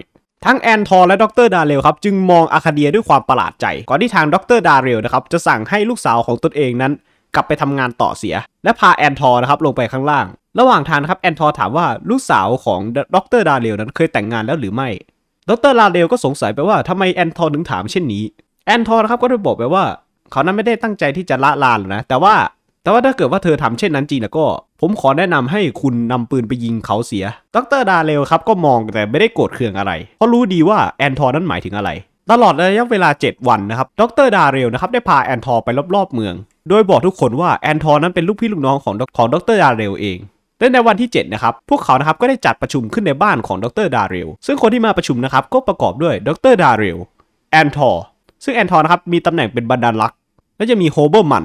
[0.44, 6.92] ทั้งแอนทอร์และดรดาเรลครับจึงมองอาคาเดียด้วยความประหลาดใจ ก่อนที่ทางดรดาเรลนะครับจะสั่งให้ลูกสาวของตนเองนั้น
[7.35, 10.26] กลับไปทำงานต่อเสีย และพาแอนทอร์นะครับลงไปข้างล่าง
[10.59, 12.80] ระหว่างทางครับแอนทอร์ถามว่าลูกสาวของ
[13.14, 14.88] ดรดาเรลนั้นเคยแต่งงานแล้วหรือไม่
[15.49, 18.25] ดรดาเรลก็สงสัยไปว่าทำไมแอนทอร์ถึงถามเช่นนี้
[18.66, 19.85] แอนทอร์นะครับก็ได้บอกไปว่า
[20.30, 22.35] เขานั้นไม่ได้ตั้งใจที่จะระรานหรอกนะแต่ว่า
[22.82, 24.44] แต่ว่าถ้าเกิดว่าเธอทำเช่นนั้นจริงแล้วก็
[24.85, 27.25] ผมขอแนะนำให้คุณนำปืนไปยิงเขาเสีย
[27.55, 31.91] ดรดาเรลครับก็มองแต่ไม่ได้โกรธเคืองอะไร เพราะรู้ดีว่าแอนทอร์นั้นหมายถึงอะไร
[32.31, 36.35] ตลอดระยะเวลา 7 วันนะครับ ดรดาเรลนะครับได้พาแอนทอร์ไปรอบๆเมือง
[36.69, 40.19] โดยบอกทุกคนว่าแอนทอร์นั้นเป็นลูกพี่ลูกน้องของของดรดาเรลเอง
[40.59, 46.99] และในวันที่ 7 นะครับ พวกเขานะครับก็ได้จัดประชุมขึ้นในบ้านของดรดาเรล ซึ่งคนที่มาประชุมนะครับก็ประกอบด้วยดรดาเรล
[47.50, 48.02] แอนทอร์
[48.45, 50.19] ซึ่งแอนทอร์นะครับมีตำแหน่งเป็นบรรณารักษ์
[50.56, 51.45] และจะมีโฮเบอร์มัน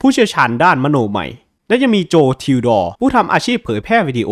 [0.00, 1.26] ผู้เชี่ยวชาญด้านมโนมัย
[1.70, 4.30] และยังมีโจทิวดอร์ผู้ทำอาชีพเผยแพร่วิดีโอ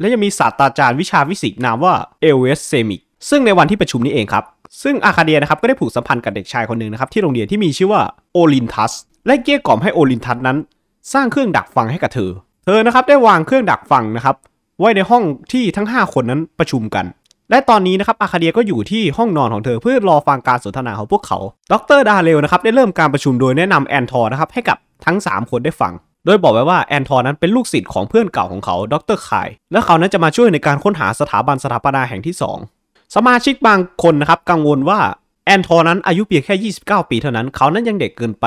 [0.00, 4.44] และยังมีศาสตราจารย์วิชาฟิสิกส์นามว่าเอลเวสเซมิกซึ่งในวันที่ประชุมนี้เองครับ
[4.82, 8.92] ซึ่งอาคาเดียนะครับก็ได้ผูกสัมพันธ์กับเด็กชายคนหนึ่งนะครับที่โรงเรียนที่มีชื่อว่าโอลินทัส
[9.26, 10.56] และเกลี้ยกล่อมให้โอลินทัสนั้น
[11.12, 12.30] สร้างเครื่องดักฟังให้กับเธอ
[12.64, 14.36] เธอนะครับได้วางเครื่องดักฟังนะครับ
[14.78, 15.22] ไว้ในห้อง
[15.52, 17.06] ที่ทั้ง 5 คนนั้นประชุมกัน
[17.50, 21.38] และตอนนี้นะครับอาคาเดียก็อยู่ที่ห้องนอนของเธอเพื่อรอฟังการสนทนาของพวกเขา
[21.72, 25.92] ดรดาเรลนะครับได้เริ่มการประชุมโดยแนะนำแอนทอร์นะครับให้กับทั้ง 3 คนได้ฟัง
[26.26, 32.34] โดยบอกไว้ว่าแอนทอร์นั้นเป็นลูกศิษย์ของเพื่อนเก่าของเขาดรคายและเขานั้นจะมาช่วยในการค้นหาสถาบันสถาปนาแห่งที่
[32.74, 35.00] 2 สมาชิกบางคนนะครับกังวลว่า
[35.46, 38.46] แอนทอร์นั้นอายุเพียงแค่ 29 ปีเท่านั้นเขานั้นยังเด็กเกินไป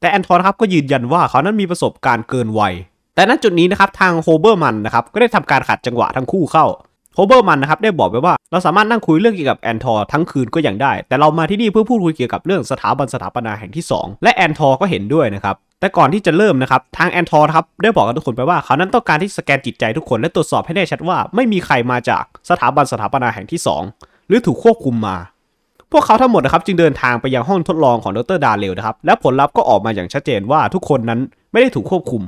[0.00, 2.74] แต่แอนทอร์นะครับก็ยืนยันว่าเขานั้นมีประสบการณ์เกินวัย
[3.14, 6.66] แต่ณจุดนี้นะครับทางโฮเบอร์มันนะครับก็ได้ทำการขัดจังหวะทั้งคู่เข้า
[7.14, 23.60] โฮเมอร์มันน์นะครับได้บอกไปว่าเราสามารถนั่งคุยเรื่องเกี่ยวกับแอนทอร์ทั้งคืนก็ยังได้ แต่เรามาที่นี่เพื่อพูดคุยเกี่ยวกับเรื่องสถาบันสถาปนาแห่งที่ 2 และแอนทอร์ก็เห็นด้วยนะครับ แต่ก่อนที่จะเริ่มนะครับ ทางแอนทอร์ครับได้บอกกับทุกคนไปว่าเขานั้นต้องการที่สแกนจิตใจทุกคนและตรวจสอบให้แน่ชัดว่า ไม่มีใครมาจากสถาบันสถาปนาแห่งที่
[23.92, 25.16] 2 หรือถูกควบคุมมา
[25.92, 31.20] พวกเขาทั้งหมดนะครับจึงเดินทางไปยังห้องทดลองของดร.ดาเรลนะครับ และผลลัพธ์ก็ออกมาอย่างชัดเจนว่าทุกคนนั้น
[31.52, 32.22] ไม่ได้ถูกควบคุม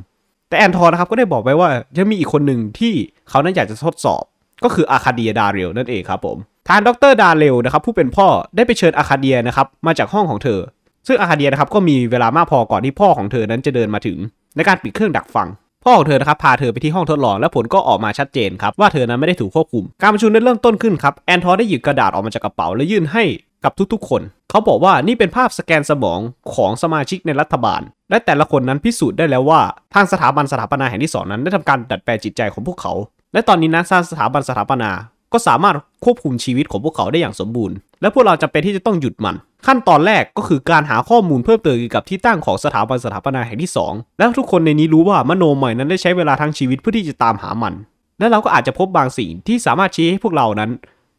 [0.49, 2.93] แต่แอนทอร์นะครับก็ได้บอกไว้ว่ายังมีอีกคนหนึ่งที่
[3.29, 4.23] เขานั้นอยากจะทดสอบ
[4.65, 10.59] ก็คืออาคาเดียดาเรลนั่นเองครับผมทางดร.ดาเรลนะครับผู้เป็นพ่อได้ไปเชิญอาคาเดียนะครับมาจากห้องของเธอ
[11.07, 14.19] ซึ่งอาคาเดียนะครับก็มีเวลามากพอก่อนที่พ่อของเธอนั้นจะเดินมาถึง
[14.57, 15.49] ในการปิดเครื่องดักฟัง
[15.85, 23.25] พ่อของเธอนะครับพาเธอไปที่ห้องทดลองและผลก็ออกมาชัดเจนครับว่าเธอนั้นไม่ได้ถูกควบคุม การประชุมได้เริ่มต้นขึ้นครับแอนทอร์ได้หยิบกระดาษออกมาจากกระเป๋าและยื่นให้
[23.65, 26.21] กับทุกๆ คน เขาบอกว่านี่เป็นภาพสแกนสมอง
[26.55, 27.81] ของสมาชิกในรัฐบาล
[28.11, 29.61] และแต่ละคนนั้นพิสูจน์ได้แล้วว่า
[29.95, 32.93] ทางสถาบันสถาปนาแห่งที่สองนั้นได้ทำการดัดแปลงจิตใจของพวกเขา
[33.33, 34.91] และตอนนี้นะทางสถาบันสถาปนา
[35.33, 47.75] ก็สามารถควบคุมชีวิตของพวกเขาได้อย่างสมบูรณ์ และพวกเราจำเป็นที่จะต้องหยุดมัน ขั้นตอนแรกก็คือการหาข้อมูลเพิ่มเติมเกี่ยวกับที่ตั้งของสถาบันสถาปนาแห่งที่ 2 และทุกคนในนี้รู้ว่ามโนใหม่นั้นได้ใช้เวลาทั้งชีวิตเพื่อที่จะตามหามัน
[48.19, 50.71] และเราก็อาจจะพบบางสิ่งที่สามารถชี้ให้พวกเรานั้น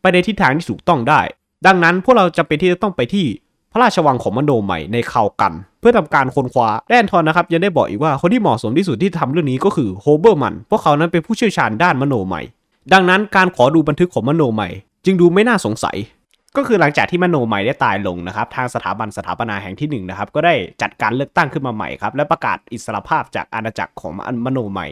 [0.02, 1.22] ไปในทิศทางที่ถูกต้องได้
[1.66, 3.26] ดังนั้นพวกเราจำเป็นที่จะต้องไปที่
[3.72, 12.42] พระราชวังของมโนใหม่ในคาวกัน เพื่อทำการค้นคว้าและแอนทอนนะครับยังได้บอกอีกว่าคนที่เหมาะสมที่สุดที่ทำเรื่องนี้ก็คือโฮเบอร์มันเพราะเขานั้นเป็นผู้เชี่ยวชาญด้านมโนใหม่
[12.94, 14.70] ดังนั้นการขอดูบันทึกของมโนใหม่
[15.06, 15.98] จึงดูไม่น่าสงสัย
[16.58, 24.12] ก็คือหลังจากที่มโนใหม่ได้ตายลงนะครับ ทางสถาบันสถาปนาแห่งที่หนึ่งนะครับก็ได้จัดการเลือกตั้งขึ้นมาใหม่ครับและประกาศอิสรภาพจากอาณาจักรของ
[24.46, 24.88] มโนใหม่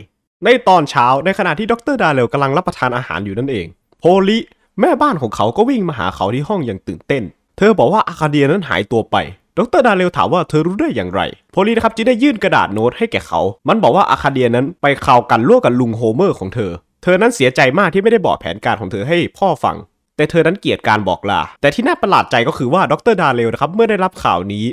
[0.45, 3.65] ในตอนเช้าในขณะที่ดรดาเรลกำลังรับประทานอาหารอยู่นั่นเอง
[3.99, 4.37] โพลี
[4.79, 7.23] แม่บ้านของเขาก็วิ่งมาหาเขาที่ห้องอย่างตื่นเต้น
[7.57, 9.15] เธอบอกว่าอาคาเดียนั้นหายตัวไป
[9.57, 16.71] ดร.ดาเรลถามว่าเธอรู้ได้อย่างไร โพลีนะครับจึงได้ยื่นกระดาษโน้ตให้แก่เขา มันบอกว่าอาคาเดียนั้นไปคัลแกนร่วมกับลุงโฮเมอร์ของเธอ
[17.03, 19.75] เธอนั้นเสียใจมากที่ไม่ได้บอกแผนการของเธอให้พ่อฟัง
[20.17, 24.65] แต่เธอนั้นเกลียดการบอกลา แต่ที่น่าประหลาดใจก็คือว่าดร.ดาเรลนะครับเมื่อได้รับข่าวนี้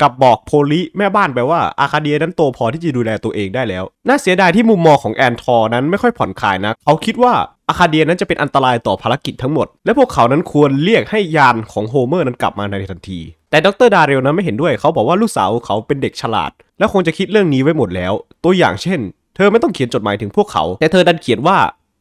[0.00, 7.32] กลับบอกโพลีแม่บ้านไปว่าอาคาเดียนั้นโตพอที่จะดูแลตัวเองได้แล้ว น่าเสียดายที่มุมมองของแอนทอร์นั้นไม่ค่อยผ่อนคลายนะเขาคิดว่า
[7.68, 18.12] อาคาเดียนั้นจะเป็นอันตรายต่อภารกิจทั้งหมด และพวกเขานั้นควรเรียกให้ยานของโฮเมอร์นั้นกลับมาในทันที แต่ดร.ดาเรลนั้นไม่เห็นด้วยเขาบอกว่าลูกสาวเขาเป็นเด็กฉลาด และคงจะคิดเรื่องนี้ไว้หมดแล้ว
[18.44, 19.00] ตัวอย่างเช่น
[19.36, 21.56] เธอไม่ต้องเขียนจดหมายถึงพวกเขา แต่เธอดันเขียนว่า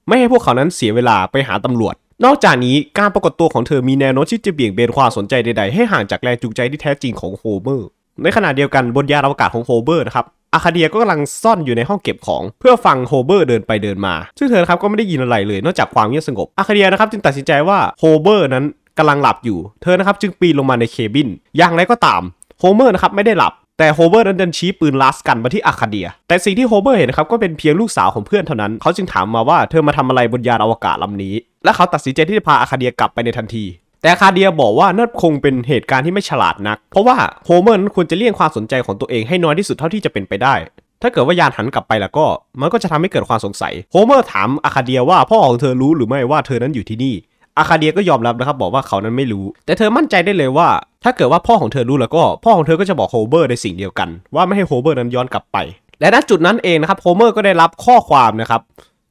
[0.08, 7.88] ไม่ให้พวกเขานั้นเสียเวลาไปหาตำรวจ นอกจากนี้การปรากฏตัวของเธอมีแนวโน้มที่จะเบี่ยงเบนความสนใจใดๆ ให้ห่างจากแรงจูงใจที่แท้จริงของโฮเมอร์
[8.24, 18.66] ในขณะเดียวกันบนยานอวกาศของโฮเมอร์นะครับอาคาเดียก็กำลังซ่อนอยู่ในห้องเก็บของเพื่อฟังโฮเมอร์เดินไปเดินมา ซึ่งเธอครับก็ไม่ได้ยินอะไรเลย นอกจากความเงียบสงบอาคาเดียนะครับจึงตัดสินใจว่าโฮเมอร์นั้น
[18.98, 22.22] กำลังหลับอยู่ เธอนะครับจึงปีนลงมาใน cabin อย่างไรก็ตาม
[22.60, 33.66] โฮเมอร์นะครับไม่ได้หลับ แต่โฮเมอร์นั้นดันชี้ปืน lasgun มาที่อาคาเดีย แต่สิ่งที่โฮเมอร์เห็นนะครับก็เป็นเพียงลูกสาวของเพื่อนเท่านั้น เขาจึงถามมาว่าเธอมาทำอะไรบนยานอวกาศลำนี้ และเขาตัดสินใจที่จะพาอาคาเดียกลับไปในทันที
[34.02, 40.56] แต่อาคาเดียบอกว่านั่นคงเป็นเหตุการณ์ที่ไม่ฉลาดนัก เพราะว่าโฮเมอร์นั้นควรจะเลี่ยงความสนใจของตัวเองให้น้อยที่สุดเท่าที่จะเป็นไปได้
[41.02, 42.26] ถ้าเกิดว่ายานหันกลับไปแล้วก็
[42.60, 47.16] มันก็จะทำให้เกิดความสงสัย โฮเมอร์ถามอาคาเดียว่าพ่อของเธอรู้หรือไม่ว่าเธอนั้นอยู่ที่นี่
[47.58, 50.68] อาคาเดียก็ยอมรับนะครับบอกว่าเขานั้นไม่รู้ แต่เธอมั่นใจได้เลยว่า
[51.04, 55.58] ถ้าเกิดว่าพ่อของเธอรู้แล้วก็ พ่อของเธอก็จะบอกโฮเมอร์ในสิ่งเดียวกัน ว่าไม่ให้โฮเมอร์นั้นย้อนกลับไป
[56.00, 58.62] และณจุดนั้นเองนะครับโฮเมอร์ก็ได้รับข้อความนะครับ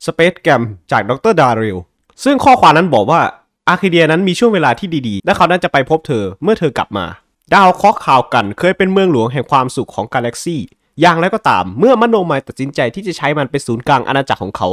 [0.06, 1.78] spacegram จากดร.ดาเรล
[2.24, 3.20] ซึ่งข้อความนั้นบอกว่า
[3.68, 7.06] อาคาเดียนั้นมีช่วงเวลาที่ดีๆ และเขานั้นจะไปพบเธอเมื่อเธอกลับมา
[7.54, 10.61] ดาวเคราะห์คัลแกนเคยเป็นเมืองหลวงแห่งความสุขของกาแล็กซี่
[11.00, 14.68] อย่างไรก็ตามเมื่อมโนมัยตัดสินใจที่จะใช้มันเป็นศูนย์กลางอาณาจักรของเขา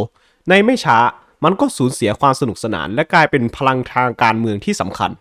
[0.49, 0.97] ในไม่ช้า
[1.43, 5.11] มันก็สูญเสียความสนุกสนาน และกลายเป็นพลังทางการเมืองที่สำคัญ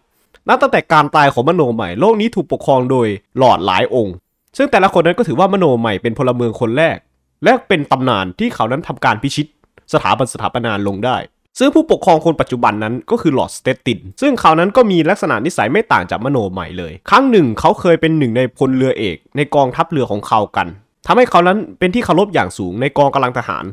[0.49, 4.15] นับตั้งแต่การตายของมโนมัยโลกนี้ถูกปกครองโดยลอร์ดหลายองค์
[4.57, 6.97] ซึ่งแต่ละคนนั้นก็ถือว่ามโนมัยเป็นพลเมืองคนแรก
[7.45, 9.47] และเป็นตำนานที่เขานั้นทำการพิชิต
[9.93, 11.17] สถาบันสถาปนาลงได้
[11.59, 20.67] ซึ่งผู้ปกครองคนปัจจุบันนั้นก็คือลอร์ดสเตตินซึ่งเขานั้นก็มีลักษณะนิสัยไม่ต่างจากมโนมัยเลย ครั้งหนึ่งเขาเคยเป็นหนึ่งในพลเรือเอก ในกองทัพเรือของคัลแกน
[21.07, 23.65] ทำให้เขานั้นเป็นที่เคารพอย่างสูงในกองกำลังทหาร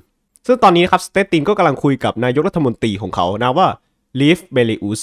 [0.46, 3.68] ซึ่งตอนนี้ครับสเตตินก็กำลังคุยกับนายกรัฐมนตรีของเขานะว่า
[4.20, 5.02] ลีฟเมลิอุส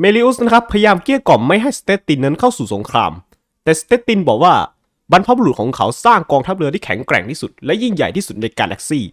[0.00, 3.12] เมลิอุสนะครับพยายามเกลี้ยกล่อมไม่ให้สเตตินนั้นเข้าสู่สงคราม
[3.64, 4.54] แต่สเตตินบอกว่า
[5.12, 9.04] บรรพบุรุษของเขาสร้างกองทัพเรือที่แข็งแกร่งที่สุด และยิ่งใหญ่ที่สุดในกาแล็กซี่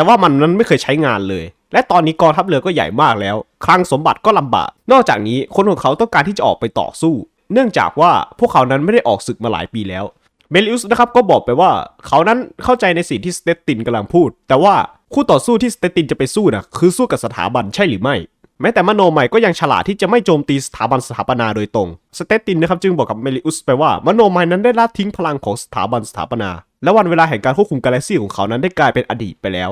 [0.00, 7.14] แต่ว่ามันนั้นไม่เคยใช้งานเลย และตอนนี้กองทัพเรือก็ใหญ่มากแล้ว คลังสมบัติก็ลำบาก นอกจากนี้คนของเขาต้องการที่จะออกไปต่อสู้
[7.52, 10.04] เนื่องจากว่าพวกเขานั้นไม่ได้ออกศึกมาหลายปีแล้ว
[10.50, 11.70] เมลิอุสนะครับก็บอกไปว่า
[12.06, 14.74] เขานั้นเข้าใจในสิ่งที่สเตตินกำลังพูด แต่ว่า
[15.12, 18.16] คู่ต่อสู้ที่สเตตินจะไปสู้นะคือสู้กับสถาบันใช่หรือไม่
[18.60, 26.50] แม้แต่มโนมัยก็ยังฉลาดที่จะไม่โจมตีสถาบันสถาปนาโดยตรง สเตตินนะครับจึงบอกกับเมลิอุสไปว่ามโนมัยนั้นได้ละทิ้งพลังของสถาบันสถาปนา
[26.82, 29.70] และวันเวลาแห่งการควบคุมกาแล็กซี่ของเขานั้นได้กลายเป็นอดีตไปแล้ว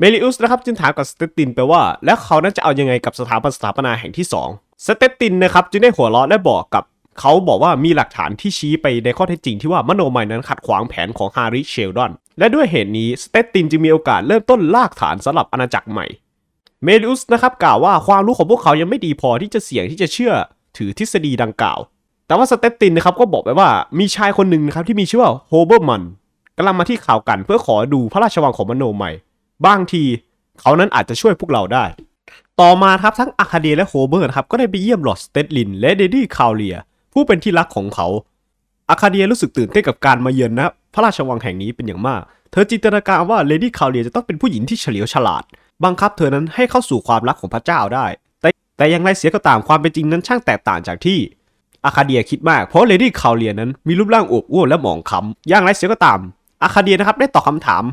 [0.00, 6.84] เมลิอุสนะครับจึงถามกับสเตตินไปว่า แล้วเขานั้นจะเอายังไงกับสถาบันสถาปนาแห่งที่ 2 สเตตินนะครับจึงได้หัวเราะและบอกกับ
[7.20, 16.06] เขาบอกว่ามีหลักฐานที่ชี้ไปในข้อเท็จจริงที่ว่ามโนมัยนั้นขัดขวางแผนของฮาริเชลดอน และด้วยเหตุนี้สเตตินจึงมีโอกาสเริ่มต้นรากฐานสำหรับอาณาจักรใหม่
[16.84, 20.32] เมลิอุสนะครับกล่าวว่าความรู้ของพวกเขายังไม่ดีพอที่จะเสี่ยงที่จะเชื่อ
[20.76, 21.78] ถือทฤษฎีดังกล่าว
[22.26, 26.02] แต่ว่าสเตตินนะครับก็บอกไปว่ามีชายคนหนึ่งนะครับที่มีชื่อว่าโฮเมอร์มันน์
[26.56, 29.10] กำลังมาที่คัลแกนเพื่อขอดูพระราชวังของมโนมัย
[29.66, 30.02] บางที
[30.60, 31.84] เขานั้นอาจจะช่วยพวกเราได้
[32.60, 36.76] ต่อมาครับทั้งอาคาเดียและโฮเมอร์ครับก็ได้ไปเยี่ยมลอร์ดสเตติน และเลดี้คาวเลีย
[37.12, 38.06] ผู้เป็นที่รักของเขา
[38.90, 42.20] อาคาเดียรู้สึกตื่นเต้นกับการมาเยือนนะพระราชวังแห่งนี้เป็นอย่างมาก
[42.52, 45.42] เธอจินตนาการว่าเลดี้คาวเลียจะต้องเป็นผู้หญิงที่เฉลียวฉลาด
[45.84, 48.06] บังคับเธอนั้นให้เข้าสู่ความรักของพระเจ้าได้
[48.40, 51.18] แต่แต่อย่างไรเสียก็ตามความเป็นจริงนั้นช่างแตกต่างจากที่
[51.84, 56.18] อาคาเดียคิดมาก เพราะเลดี้คาวเลียนั้นมีรูปร่างอวบอ้วนและหมองคล้ำอย่างไรเสียก็ตาม
[56.62, 57.84] อาคาเดียนะครับได้ตอบคำถาม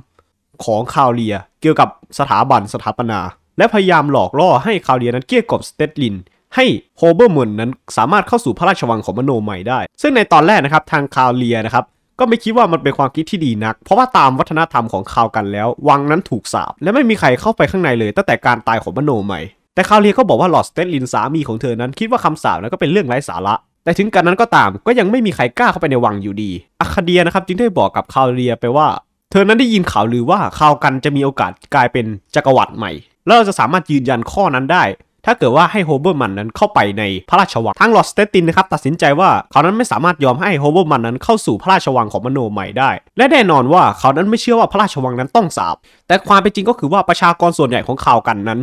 [0.66, 3.20] ของคาวเลีย เกี่ยวกับสถาบันสถาปนา
[3.58, 6.16] และพยายามหลอกล่อให้คาวเลียนั้นเกลี้ยกล่อมสเตติน
[6.56, 6.66] ให้
[6.98, 11.86] โฮเมอร์มันน์นั้นสามารถเข้าสู่พระราชวังของมโนมัยได้ ซึ่งในตอนแรกนะครับทางคาวเลียนะครับ
[12.20, 19.42] ก็ไม่คิดว่ามันเป็นความคิดที่ดีนัก เพราะว่าตามวัฒนธรรมของคัลแกนแล้ว วังนั้นถูกสาปและไม่มีใครเข้าไปข้างในเลย ตั้งแต่การตายของมโนมัย
[19.76, 28.88] แต่คาวเลียก็บอกว่าลอร์ดสเตตินสามีของเธอนั้นคิดว่าคำสาปนั้นก็เป็นเรื่องไร้สาระแต่ถึงกันนั้นก็ตามก็ยังไม่มีใครกล้าเข้าไปในวังอยู่ดีอาคาเดียนะครับจึงได้บอกกับคาเลียไปว่า
[29.36, 32.92] เธอนั้นได้ยินข่าวลือว่าคาลกันจะมีโอกาสกลายเป็นจักรวรรดิใหม่
[33.26, 34.84] แล้วเราจะสามารถยืนยันข้อนั้นได้
[35.26, 45.76] ถ้าเกิดว่าให้โฮเบอร์มันนั้นเข้าไปในพระราชวังทางลอสเตตินนะครับตัดสินใจว่าเขานั้นไม่สามารถยอมให้โฮเบอร์มันนั้นเข้าสู่พระราชวังของมโนใหม่ได้ และแน่นอนว่าเขานั้นไม่เชื่อว่าพระราชวังนั้นต้องสาป
[46.08, 48.60] แต่ความเป็นจริงก็คือว่าประชากรส่วนใหญ่ของคาลกันนั้น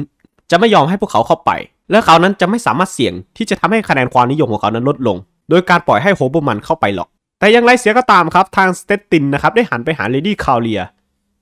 [0.51, 1.51] จะไม่ยอมให้พวกเขาเข้าไป
[1.91, 5.17] และเขานั้นจะไม่สามารถเสี่ยงที่จะทำให้คะแนนความนิยมของเขานั้นลดลง
[5.51, 7.09] โดยการปล่อยให้โฮเบอร์มันเข้าไปหรอก
[7.41, 10.83] แต่อย่างไรเสียก็ตามครับทางสเตตตินนะครับได้หันไปหาเลดี้คาเลีย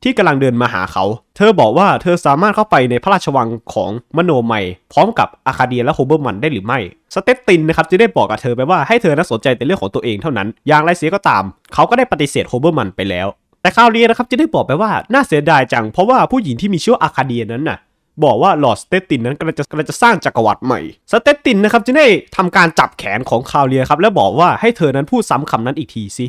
[0.03, 1.05] ที่กำลังเดินมาหาเขา
[1.37, 4.55] เธอบอกว่าเธอสามารถเข้าไปในพระราชวังของมโนไม
[4.93, 6.79] พร้อมกับอาคาเดียและโฮเบอร์มันได้หรือไม่
[7.15, 13.27] สเตตตินนะครับจะได้บอกกับเธอไปว่าให้เธอนั้นสนใจแต่เรื่องของตัวเองเท่านั้น อย่างไรเสียก็ตาม เขาก็ได้ปฏิเสธโฮเบอร์มันไปแล้ว
[13.63, 17.79] แต่คาเลียนะครับจะได้บอกไปว่าน่าเสียดายจังเพราะว่าผู้หญิงที่มีชื่ออาคาเดียนั้นน่ะ
[18.25, 20.81] บอกว่าลอร์ดสเตตตินนั้นกำลังจะกำลังจะสร้างจักรวรรดิใหม่
[21.13, 26.27] สเตตตินนะครับจะได้ทำการจับแขนของคาเลียครับและบอกว่าให้เธอนั้นพูดซ้ำคำนั้นอีกทีสิ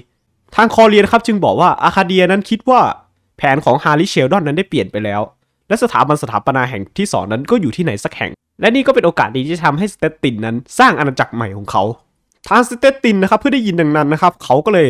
[0.56, 2.82] ทางคาเลียนะครับจึงบอกว่าอาคาเดียนั้นคิดว่า
[3.38, 5.22] แผนของฮาริเซลดอนนั้นได้เปลี่ยนไปแล้ว
[5.68, 11.84] และสถาบันสถาปนาแห่งที่ 2 นั้นก็อยู่ที่ไหนสักแห่ง และนี่ก็เป็นโอกาสดีที่จะทำให้สเตตตินนั้นสร้างอาณาจักรใหม่ของเขา
[12.50, 14.90] ทางสเตตตินนะครับเมื่อได้ยินดังนั้นนะครับเขาก็เลย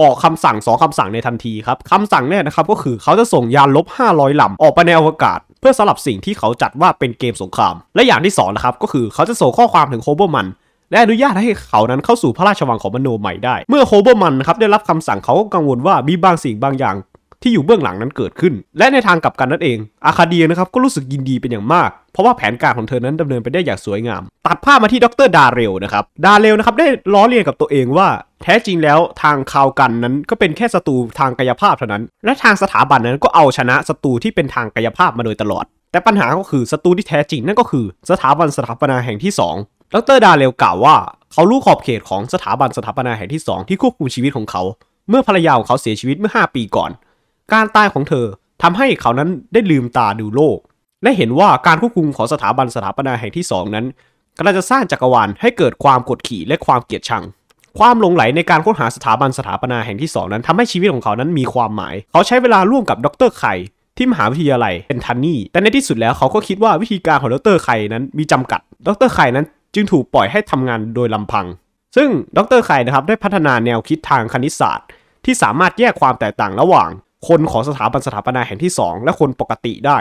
[0.00, 10.46] ออกคำสั่งสองคำสั่งในทันทีครับคำสั่งเนี่ยนะครับก็คือเขาจะส่งยานรบ 500ลำออกไปในอวกาศ เพื่อสำหรับสิ่งที่เขาจัดว่าเป็นเกมสงคราม และอย่างที่สองนะครับก็คือเขาจะส่งข้อความถึงโฮเบอร์มัน
[10.90, 16.96] และอนุญาตให้เขานั้นเข้าสู่พระราชวังของมโนใหม่ได้ เมื่อโฮเบอร์มันนะครับได้รับคำสั่งเขาก็กังวลว่ามีบางสิ่งบางอย่าง
[17.44, 28.08] ที่อยู่เบื้องหลังนั้นเกิดขึ้น และในทางกลับกันนั่นเอง อาคาเดียนะครับก็รู้สึกยินดีเป็นอย่างมาก เพราะว่าแผนการของเธอนั้นดำเนินไปได้อย่างสวยงาม ตัดภาพมาที่ดรดาเรลนะครับ ดาเรลนะครับได้ล้อเลียนกับตัวเองว่า
[28.42, 40.96] แท้จริงแล้วทางคาลกันนั้นก็เป็นแค่ศัตรูทางกายภาพเท่านั้น และทางสถาบันนั้นก็เอาชนะศัตรูที่เป็นทางกายภาพมาโดยตลอด แต่ปัญหาก็คือศัตรูที่แท้จริงนั่นก็คือสถาบันสถาปนาแห่งที่ 2ดรดาเรลกล่าวว่า
[41.32, 44.62] เขารู้ขอบเขตของสถาบันสถาปนาแห่งที่ 2 ที่ควบคุมชีวิตของเขา
[45.08, 46.90] เมื่อภรรยาของเขาเสียชีวิตเมื่อ 5 ปีก่อน
[47.52, 48.26] การตายของเธอ
[48.62, 50.58] ทำให้เขานั้นได้ลืมตาดูโลก
[51.02, 53.86] และเห็นว่าการควบคุมของสถาบันสถาปนาแห่งที่2นั้น
[54.36, 57.24] กำลังจะสร้างจักรวาลให้เกิดความกดขี่และความเกลียดชัง
[57.78, 63.54] ความหลงไหลในการค้นหาสถาบันสถาปนาแห่งที่2นั้นทำให้ชีวิตของเขานั้นมีความหมาย เขาใช้เวลาร่วมกับดรไข่
[63.96, 71.46] ที่มหาวิทยาลัยเป็นทันนี่ แต่ในที่สุดแล้วเขาก็คิดว่าวิธีการของดรไข่นั้นมีจำกัด ดรไข่นั้นจึงถูกปล่อยให้ทำงานโดยลำพัง
[71.96, 74.86] ซึ่งดรไข่นะครับได้พัฒนาแนวคิดทางคณิตศาสตร์
[75.24, 76.88] ที่สามารถแยกความแตกต่างระหว่าง
[77.28, 79.98] คนของสถาบันสถาปนาแห่งที่ 2 และคนปกติได้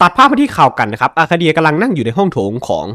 [0.00, 2.86] ตัดภาพมาที่ข่าวกันนะครับอาคาเดียกำลังนั่งอยู่ในห้องโถงของ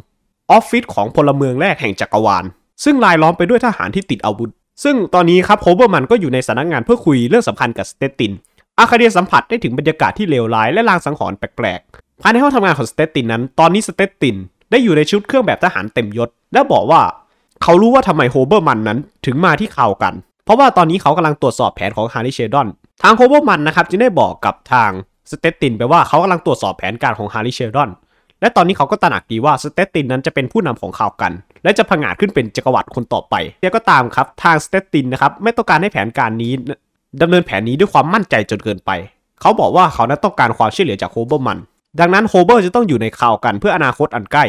[0.51, 2.43] ออฟฟิศของพลเมืองแรกแห่งจักรวาล
[2.83, 4.51] ซึ่งรายล้อมไปด้วยทหารที่ติดอาวุธ
[4.83, 8.31] ซึ่งตอนนี้ครับโฮเบอร์มันก็อยู่ในสำนักงานเพื่อคุยเรื่องสำคัญกับสเตติน
[8.79, 14.35] อาคาเดียสัมผัสได้ถึงบรรยากาศที่เลวร้ายและลางสังหรณ์แปลกๆ ภายในห้องทำงานของสเตตินนั้น ตอนนี้สเตติน
[14.71, 17.01] ได้อยู่ในชุดเครื่องแบบทหารเต็มยศ และบอกว่า
[17.63, 20.13] เขารู้ว่าทำไมโฮเบอร์มันนั้นถึงมาที่คาลกัน
[20.45, 22.67] เพราะว่าตอนนี้เขากำลังตรวจสอบแผนของฮาริเซลดอน
[23.03, 24.91] ทางโฮเบอร์มันนะครับจึงได้บอกกับทาง
[25.31, 27.89] สเตตินไปว่าเขากำลังตรวจสอบแผนการของฮาริเซลดอน
[28.41, 31.31] และตอนนี้เขาก็ตระหนักดีว่าสเตตินนั้นจะเป็นผู้นำของคาลกัน
[31.63, 36.51] และจะผงาดขึ้นเป็นจักรวรรดิคนต่อไปแต่ก็ตามครับทางสเตตินนะครับไม่ต้องการให้แผนการนี้
[37.21, 38.91] ดำเนินแผนนี้ด้วยความมั่นใจจนเกินไป
[39.41, 41.59] เขาบอกว่าเขานั้นต้องการความช่วยเหลือจากโฮเบอร์มัน
[41.99, 44.45] ดังนั้นโฮเบอร์จะต้องอยู่ในคาลกันเพื่ออนาคตอันใกล้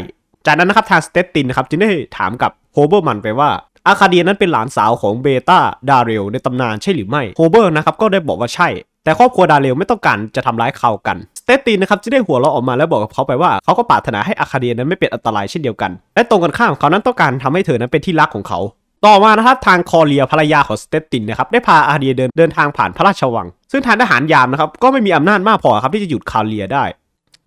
[0.46, 3.48] จากนั้นนะครับทางสเตตินนะครับจึงได้ถามกับโฮเบอร์มันไปว่า
[3.88, 8.68] อาคาเดียนั้นเป็นหลานสาวของเบต้าดาเรลในตำนานใช่หรือไม่โฮเบอร์นะครับก็ได้บอกว่าใช่
[9.05, 18.61] แต่ครอบครัวดาเรลไม่ต้องการจะทำร้ายคาลกันสเตตินนะครับจะได้หัวเราะออกมาแล้วบอกกับเขาไปว่าเขาก็ปรารถนาให้อาคาเดียนั้นไม่เป็นอันตรายเช่นเดียวกัน และตรงกันข้ามเขานั้นต้องการทำให้เธอนั้นเป็นที่รักของเขา
[19.07, 26.85] ต่อมานะครับทางคาเลียภรรยาของสเตตินนะครับได้พาอาคาเดียเดินเดินทางผ่านพระราชวัง ซึ่งทางทหารยามนะครับก็ไม่มีอำนาจมากพอครับที่จะหยุดคาเลียได้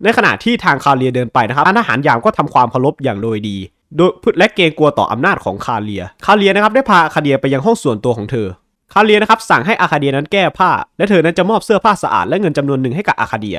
[0.04, 3.56] ในขณะที่ทางคาเลียเดินไปนะครับทางทหารยามก็ทำความเคารพอย่างโดยดี
[3.96, 8.46] โดยและเกรงกลัวต่ออำนาจของคาเลีย คาเลียนะครับได้พาอาคาเดียไปยังห้องส่วนตัวของเธอ
[8.92, 13.58] คาเลียนะครับสั่งให้อาคาเดียนั้นแก้ผ้า และเธอนั้นจะมอบเสื้อผ้าสะอาดและเงินจำนวนหนึ่งให้กับอาคาเดีย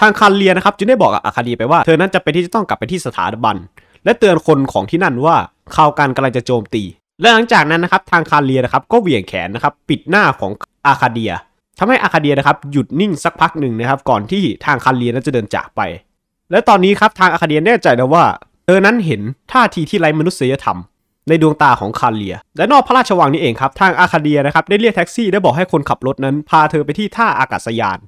[0.00, 3.56] ทางคาเลียนะครับจึงได้บอกกับอาคาเดียไปว่าเธอนั้นจะเป็นที่จะต้องกลับไปที่สถาบัน
[4.04, 5.36] และเตือนคนของที่นั่นว่า
[5.76, 6.82] ข่าวการกำลังจะโจมตี
[7.20, 10.52] และหลังจากนั้นนะครับทางคาเลียนะครับก็เหวี่ยงแขนนะครับปิดหน้าของ
[10.86, 11.32] อาคาเดีย
[11.78, 15.80] ทำให้อาคาเดียนะครับหยุดนิ่งสักพักหนึ่งนะครับก่อนที่ทางคาเลียนั้นจะเดินจากไป
[16.50, 18.24] และตอนนี้ครับทางอาคาเดียแน่ใจแล้วว่า
[18.66, 19.20] เธอนั้นเห็น
[19.52, 20.78] ท่าทีที่ไร้มนุษยธรรม
[21.28, 27.98] ในดวงตาของคาเลีย และนอกพระราชวังนี่เองครับ ทางอาคาเดียนะครับได้เรียกแท็กซี่ได้บอกให้คนขับรถนั้นพาเธอไปที่ท่าอากาศยาน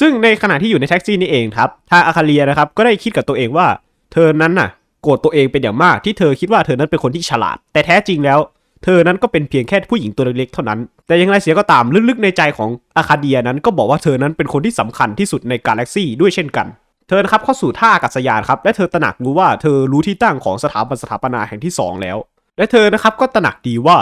[0.00, 3.66] ซึ่งในขณะที่อยู่ในแท็กซี่นี่เองครับ ทางอาคาเลียนะครับก็ได้คิดกับตัวเองว่า
[4.12, 4.68] เธอนั้นน่ะ
[5.02, 8.38] โกรธตัวเองเป็นอย่างมากที่เธอคิดว่าเธอนั้นเป็นคนที่ฉลาด แต่แท้จริงแล้ว
[8.84, 16.66] เธอนั้นก็เป็นเพียงแค่ผู้หญิงตัวเล็กๆเท่านั้น แต่อย่างไรเสียก็ตามลึกๆในใจของอาคาเดียนั้นก็บอกว่าเธอนั้นเป็นคนที่สำคัญที่สุดในกาแล็กซี่ด้วยเช่นกัน
[17.12, 22.16] เธอนะครับเข้าสู่ท่าอากาศยานครับและเธอตระหนักรู้ว่าเธอรู้ที่ตั้งของสถาบันสถาปนาแห่งที่ 2 แล้ว
[22.58, 23.98] และเธอนะครับก็ตระหนักดีว่า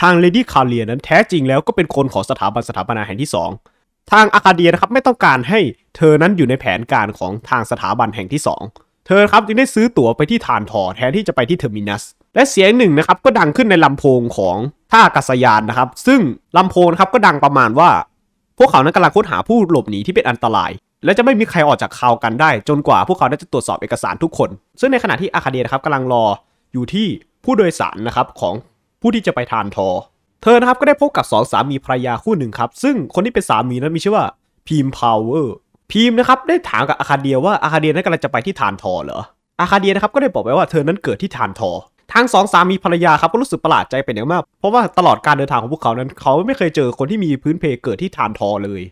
[0.00, 3.30] ทางเลดี้คาเลียนั้นแท้จริงแล้วก็เป็นคนของสถาบันสถาปนาแห่งที่
[3.70, 5.60] 2 ทางอาคาเดียนะครับไม่ต้องการให้
[5.96, 8.42] เธอนั้นอยู่ในแผนการของทางสถาบันแห่งที่
[8.74, 12.02] 2 เธอครับจึงได้ซื้อตั๋วไปที่ทรานทอร์แทนที่จะไปที่เทอร์มินัส
[12.34, 14.56] และเสียงหนึ่งนะครับก็ดังขึ้นในลำโพงของ
[14.90, 16.20] ท่าอากาศยานนะครับ ซึ่ง
[16.56, 17.90] ลำโพงนะครับก็ดังประมาณว่า
[18.58, 20.70] พวกเขานั้นกำลังค้นหาผู้หลบหนีที่เป็นอันตราย
[21.04, 26.24] และจะไม่มีใครออกจากคาลกันได้ จนกว่าพวกเขาได้จะตรวจสอบเอกสารทุกคน ซึ่งในขณะที่อาคาเดียนะครับกำลังรอ
[26.72, 27.06] อยู่ที่
[27.44, 28.54] ผู้โดยสารนะครับของ
[29.00, 29.88] ผู้ที่จะไปทรานทอร์
[30.42, 34.26] เธอนะครับก็ได้พบกับสองสามีภรรยาคู่หนึ่งครับ ซึ่งคนที่เป็นสามีนั้นมีชื่อว่า
[34.66, 35.54] พรีมพาลเวอร์
[35.90, 39.20] พรีมนะครับได้ถามกับอาคาเดียว่าอาคาเดียนั้นกำลังจะไปที่ทรานทอร์เหรอ
[39.60, 41.70] อาคาเดียนะครับก็ได้บอกไปว่าเธอนั้นเกิดที่ทรานทอร์
[42.12, 48.82] ทั้งสองสามีภรรยาครับก็รู้สึกประหลาดใจเป็นอย่างมาก เพราะว่าตลอดการเดินทางของพวกเขานั้น เขาไม่เคยเจอคนที่มีพื้นเพเกิดที่ทรานทอร์เลย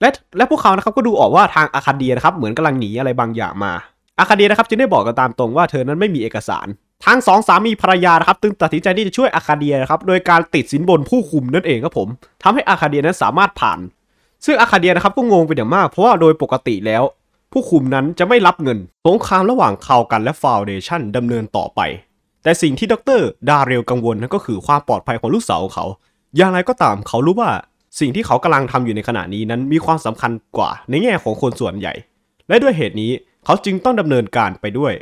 [0.00, 3.72] และและพวกเขานะครับก็ดูออกว่าทางอาคาเดียนะครับเหมือนกำลังหนีอะไรบางอย่างมา
[4.18, 6.66] อาคาเดียนะครับจึงได้บอกกันตามตรงว่าเธอนั้นไม่มีเอกสาร
[7.06, 12.08] ทั้งสองสามีภรรยานะครับจึงตัดสินใจที่จะช่วยอาคาเดียนะครับโดยการติดสินบนผู้คุมนั่นเองครับผม
[12.42, 13.78] ทำให้อาคาเดียนั้นสามารถผ่าน
[14.44, 17.02] ซึ่งอาคาเดียนะครับก็งงเป็นอย่างมาก เพราะว่าโดยปกติแล้ว
[17.52, 21.80] ผู้คุมนั้นจะไม่รับเงินสงครามระหว่างคาลกันและ Foundation ดำเนินต่อไป
[22.42, 25.86] แต่สิ่งที่ดรดาเรลกังวลนั่นก็คือความปลอดภัยของลูกสาวของเขา
[26.36, 27.50] อย่างไรก็ตามเขารู้ว่า
[28.00, 31.92] สิ่งที่เขากำลังทำอยู่ในขณะนี้นั้นมีความสำคัญกว่าในแง่ของคนส่วนใหญ่
[32.48, 33.12] และด้วยเหตุนี้
[33.44, 34.92] เขาจึงต้องดำเนินการไปด้วย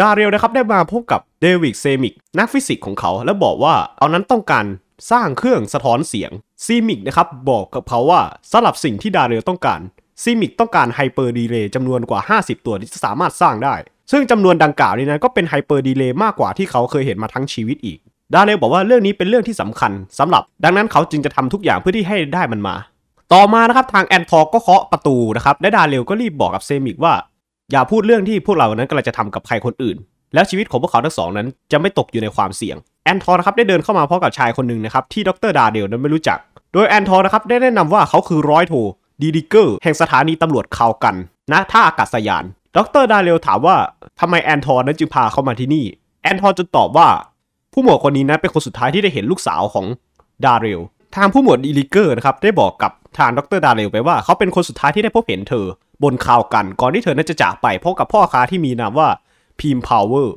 [0.00, 4.64] ดาเรียลนะครับได้มาพบกับเดวิดเซมิกนักฟิสิกส์ของเขา และบอกว่าเขานั้นต้องการ
[5.10, 6.30] สร้างเครื่องสะท้อนเสียง
[6.64, 13.74] เซมิกนะครับบอกกับเขาว่าสำหรับสิ่งที่ดาเรลต้องการเซมิกต้องการ hyper relay จำนวนกว่า 50 ตัวที่จะสามารถสร้างได้
[14.12, 17.98] ซึ่งจำนวนดังกล่าวนี้นะก็เป็น hyper relay มากกว่าที่เขาเคยเห็นมาทั้งชีวิตอีก
[18.34, 22.74] ดาเรลบอกว่าเรื่องนี้เป็นเรื่องที่สำคัญสำหรับ ดังนั้นเขาจึงจะทำทุกอย่างเพื่อที่ให้ได้มันมา
[23.32, 27.14] ต่อมานะครับทางแอนทอร์ก็เคาะประตูนะครับและดาเรลก็รีบบอกกับเซมิกว่า
[27.72, 29.96] อย่าพูดเรื่องที่พวกเรานั้นกำลังจะทำกับใครคนอื่น
[30.34, 36.38] แล้วชีวิตของพวกเขาทั้งสองนั้น จะไม่ตกอยู่ในความเสี่ยงแอนทอร์นะครับได้เดินเข้ามาพร้อมกับชายคนหนึ่งนะครับที่ดรดาเดลนั้นไม่รู้จัก
[36.72, 38.74] โดยแอนทอร์นะครับได้แนะนำว่าเขาคือร้อยโท
[39.22, 41.14] ดีลิเกอร์แห่งสถานีตำรวจคัลกัน
[41.52, 42.44] ณ ท่าอากาศยาน
[42.76, 43.76] ดรดาเรลถามว่า
[44.20, 45.84] ทำไมแอนทอร์นั้นจึงพาเขามาที่นี่
[46.22, 47.08] แอนทอร์จึงตอบว่า
[47.72, 49.86] ผู้หมวดคนนี้นั้นเป็นคนสุดท้ายที่ได้เห็นลูกสาวของ
[50.44, 50.80] ดาเรล
[51.16, 55.66] ทางผู้หมวดดีลิเกอร์นะครับได้บอกกับทางดรดาเรลไปว่าเขาเป็นคนสุดท้ายที่ได้พบเห็นเธอ
[56.02, 59.08] บนคัลกันก่อนที่เธอนั้นจะจากไปพบกับพ่อค้าที่มีนามว่า
[59.60, 60.34] พีมพาวเวอร์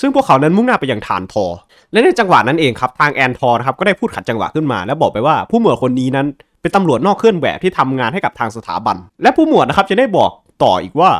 [0.00, 1.44] ซึ่งพวกเขานั้นมุ่งหน้าไปยังทรานทอร์
[1.92, 6.26] และในจังหวะนั้นเองครับทางแอนทอร์นะครับก็ได้พูดขัดจังหวะขึ้นมา และบอกไปว่าผู้หมวดคนนี้นั้น
[6.60, 10.30] เป็นตำรวจนอกเครื่องแบบที่ทำงานให้กับทางสถาบัน และผู้หมวดนะครับจะได้บอก
[10.64, 11.10] ต่ออีกว่า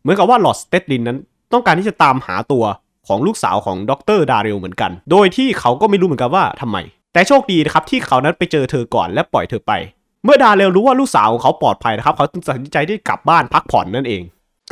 [0.00, 1.18] เหมือนกับว่าลอร์ดสเตตตินนั้น
[1.52, 2.64] ต้องการที่จะตามหาตัว
[3.08, 6.76] ของลูกสาวของดรดาเรลเหมือนกัน โดยที่เขาก็ไม่รู้เหมือนกันว่าทำไม
[7.12, 9.72] แต่โชคดีนะครับที่เขานั้นไปเจอเธอก่อนและปล่อยเธอไป
[10.24, 14.22] เมื่อดาเรลรู้ว่าลูกสาวของเขาปลอดภัยนะครับเขาจึงตัดสินใจที่กลับบ้านพักผ่อนนั่นเอง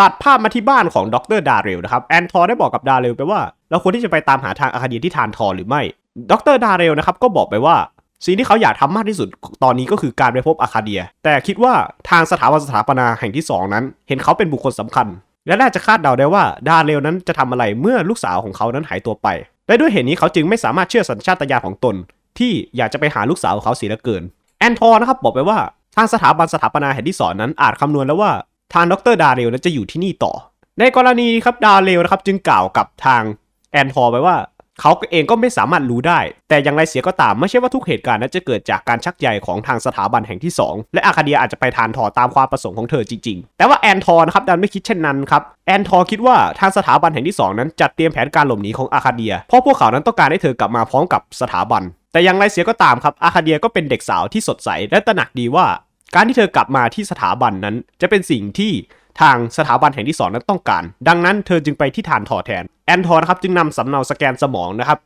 [0.00, 3.40] ตัดภาพมาที่บ้านของดรดาเรลนะครับแอนทอร์ได้บอกกับดาเรลไปว่า
[3.70, 5.82] เราควรที่จะไปตามหาทางอาคาเดียที่ทรานทอร์หรือไม่
[6.30, 7.76] ดรดาเรลนะครับก็บอกไปว่า
[8.24, 9.28] สิ่งที่เขาอยากทำมากที่สุด
[9.62, 11.74] ตอนนี้ก็คือการไปพบอาคาเดีย แต่คิดว่า
[12.10, 15.06] ทางสถาบันสถาปนาแห่งที่ 2 นั้น เห็นเขาเป็นบุคคลสำคัญ
[15.46, 19.28] และน่าจะคาดเดาได้ว่าดาเรลนั้นจะทำอะไรเมื่อลูกสาวของเขานั้นหายตัวไป
[19.66, 21.94] และด้วยเหตุนี้เขาจึงไม่สามารถเชื่อสัญชาตญาณของตน
[22.38, 24.22] ที่อยากจะไปหาลูกสาวของเขาเสียเหลือเกิน
[24.58, 25.58] แอนทอร์นะครับบอกไปว่า
[25.96, 28.32] ทางสถาบันสถาปนาแห่งที่สองนั้นอาจคำนวณแล้วว่า
[28.74, 30.32] ทางดรดาเรลนั้นจะอยู่ที่นี่ต่อ
[30.78, 33.22] ในกรณีครับดาเรลนะครับจึงกล่าวกับทาง
[33.72, 34.36] แอนทอร์ไปว่า
[34.80, 51.82] เขาเองก็ไม่สามารถรู้ได้ แต่อย่างไรเสียก็ตามไม่ใช่ว่าทุกเหตุการณ์นั้นจะเกิดจากการชักใยของทางสถาบันแห่งที่ 2 และอาคาเดียอาจจะไปทรานทอร์ตามความประสงค์ของเธอจริงๆ แต่ว่าแอนทอร์นะครับดันไม่คิดเช่นนั้นครับแอนทอร์คิดว่าทางสถาบันแห่งที่ 2 นั้นจัดเตรียมแผนการหลบหนีของอาคาเดีย เพราะพวกเขานั้นต้องการให้เธอกลับมาพร้อมกับสถาบัน
[52.12, 55.66] แต่อย่างไรเสียก็ตามครับอาคาเดียก็เป็นเด็กสาวที่สดใสและตระหนักดีว่า
[56.14, 58.72] การที่เธอกลับมาที่สถาบันนั้น จะเป็นสิ่งที่
[59.20, 64.98] ทางสถาบันแห่งที่ 2 นั้นต้องการ ดังนั้นเธอจึงไปที่ทรานทอร์แทน แอนทอร์นะครับจึงนำสำเนาสแกนสมองนะครับ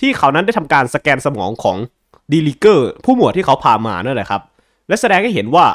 [0.00, 1.76] ที่เขานั้นได้ทำการสแกนสมองของ
[2.32, 4.42] ดีลิเกอร์ผู้หมวดที่เขาพามานั่นแหละครับ
[4.88, 5.66] และแสดงให้เห็นว่า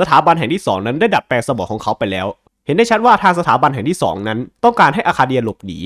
[0.00, 2.26] สถาบันแห่งที่ 2 นั้นได้ดัดแปลงสมองของเขาไปแล้ว
[2.66, 5.78] เห็นได้ชัดว่าทางสถาบันแห่งที่ 2 นั้น ต้องการให้อาคาเดียหลบหนี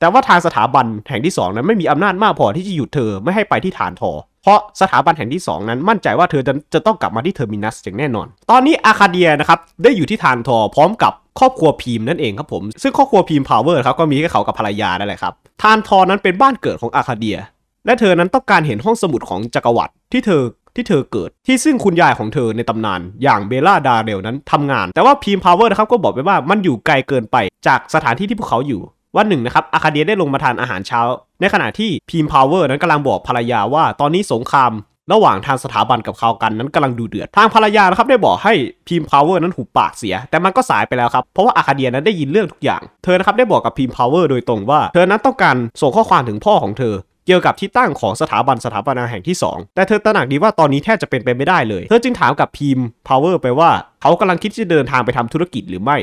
[0.00, 4.10] แต่ว่าทางสถาบันแห่งที่2นั้นไม่มีอำนาจมากพอที่จะหยุดเธอไม่ให้ไปที่ทรานทอร์
[4.42, 17.38] เพราะสถาบันแห่งที่ 2 นั้นมั่นใจว่าเธอจะจะต้องกลับมาที่เทอร์มินัสอย่างแน่นอน ตอนนี้อาคาเดียนะครับได้อยู่ที่ทรานทอร์พร้อมกับครอบครัวพีมนั่นเองครับผม ซึ่งครอบครัวพีมพาวเวอร์ครับก็มีแค่เขากับภรรยานั่นแหละครับทรานทอร์นั้นเป็นบ้านเกิดของอาคาเดีย
[17.86, 20.42] และเธอนั้นต้องการเห็นห้องสมุดของจักรวรรดิที่เธอ
[20.76, 28.80] ที่เธอเกิดที่ซึ่งคุณยายของเธอในตำนาน อย่างเบลล่าดาเรลนั้นทำงาน แต่ว่าพีมพาวเวอร์นะครับก็บอกไปว่ามันอยู่ไกลเกินไปจากสถานที่ที่พวกเขาอยู่
[29.16, 31.00] วันหนึ่งนะครับอาคาเดียได้ลงมาทานอาหารเช้า
[31.40, 34.72] ในขณะที่พีมพาวเวอร์นั้นกำลังบอกภรรยาว่าตอนนี้สงคราม
[35.12, 38.54] ระหว่างทางสถาบันกับคัลกันนั้นกำลังดุเดือด ทางภรรยานะครับได้บอกให้
[38.88, 46.94] พีมพาวเวอร์นั้นหุบปากเสีย แต่มันก็สายไปแล้วครับ เพราะว่าอาคาเดียนั้นได้ยินเรื่องทุกอย่าง เธอนะครับได้บอกกับพีมพาวเวอร์โดยตรงว่า เธอนั้นต้องการส่งข้อความถึงพ่อของเธอ
[47.26, 53.70] เกี่ยวกับที่ตั้งของสถาบันสถาปนาแห่งที่ 2 แต่เธอตระหนักดีว่าตอนนี้แทบจะเป็นไปไม่ได้เลย เธอจึงถามกับพีมพาวเวอร์ไปว่า
[54.02, 55.96] เขากำลังคิดที่จะเดินทางไปทำธุรกิจหรือไม่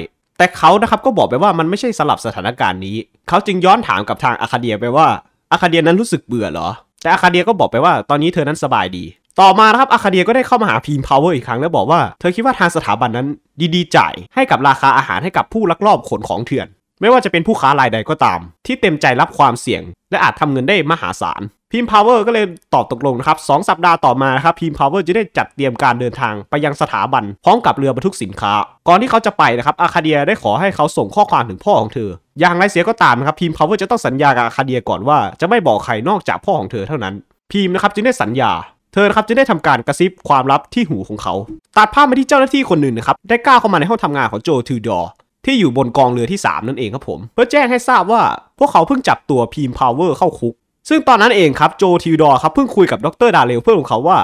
[0.44, 2.98] แต่เขานะครับก็บอกไปว่ามันไม่ใช่สำหรับสถานการณ์นี้
[3.30, 5.08] เขาจึงย้อนถามกับทางอาคาเดียไปว่า
[5.52, 6.70] อาคาเดียนั้นรู้สึกเบื่อเหรอ
[7.02, 9.04] แต่อาคาเดียก็บอกไปว่าตอนนี้เธอนั้นสบายดี
[9.40, 13.28] ต่อมานะครับอาคาเดียก็ได้เข้ามาหาพีมพาวเวอร์อีกครั้งแล้วบอกว่าเธอคิดว่าทางสถาบันนั้น
[13.76, 16.68] ยินดีจ่ายให้กับราคาอาหารให้กับผู้ลักลอบขนของเถื่อน
[17.02, 19.82] ไม่ว่าจะเป็นผู้ค้ารายใดก็ตาม ที่เต็มใจรับความเสี่ยง
[20.12, 21.42] และอาจทำเงินได้มหาศาล
[21.76, 28.54] พีมพาวเวอร์ก็เลยตอบตกลงนะครับสสัปดาห์ต่อมาครับพีมพาวเวอร์จะได้จัดเตรียมการเดินทางไปยังสถาบันพร้อมกับเรือบรรทุกสินค้า
[28.88, 32.10] ก่อนที่เขาจะไปนะครับอาคาเดียได้ขอให้เขาส่งข้อความถึงพ่อของเธอ
[32.40, 37.14] อย่างไรเสียก็ตามนะครับพีมพาวเวอร์จะต้องสัญญากับอาคาเดียก่อนว่าจะไม่บอกใครนอกจากพ่อของเธอเท่านั้น
[37.52, 38.52] พีมนะครับจึงได้สัญญา
[38.94, 41.34] เธอครับจะได้ทำการกระซิบความลับที่หูของเขา
[41.78, 45.10] ตัดภาพมาที่เจ้าหน้าที่คนหนึ่งนะครับ ได้ก้าวเข้ามาในห้องทำงานของโจทิวดอร์
[45.46, 48.22] ที่อยู่บนกองเรือที่ 3 นั่นเองครับผม เพื่อแจ้งให้ทราบว่า
[48.60, 50.54] พวกเขาเพิ่งจับตัวพีมพาวเวอร์เข้าคุก
[50.90, 54.18] ซึ่งตอนนั้นเองครับโจทิวดอร์ครับเพิ่งคุยกับดรดาเรลเพื่อนของเขาว่า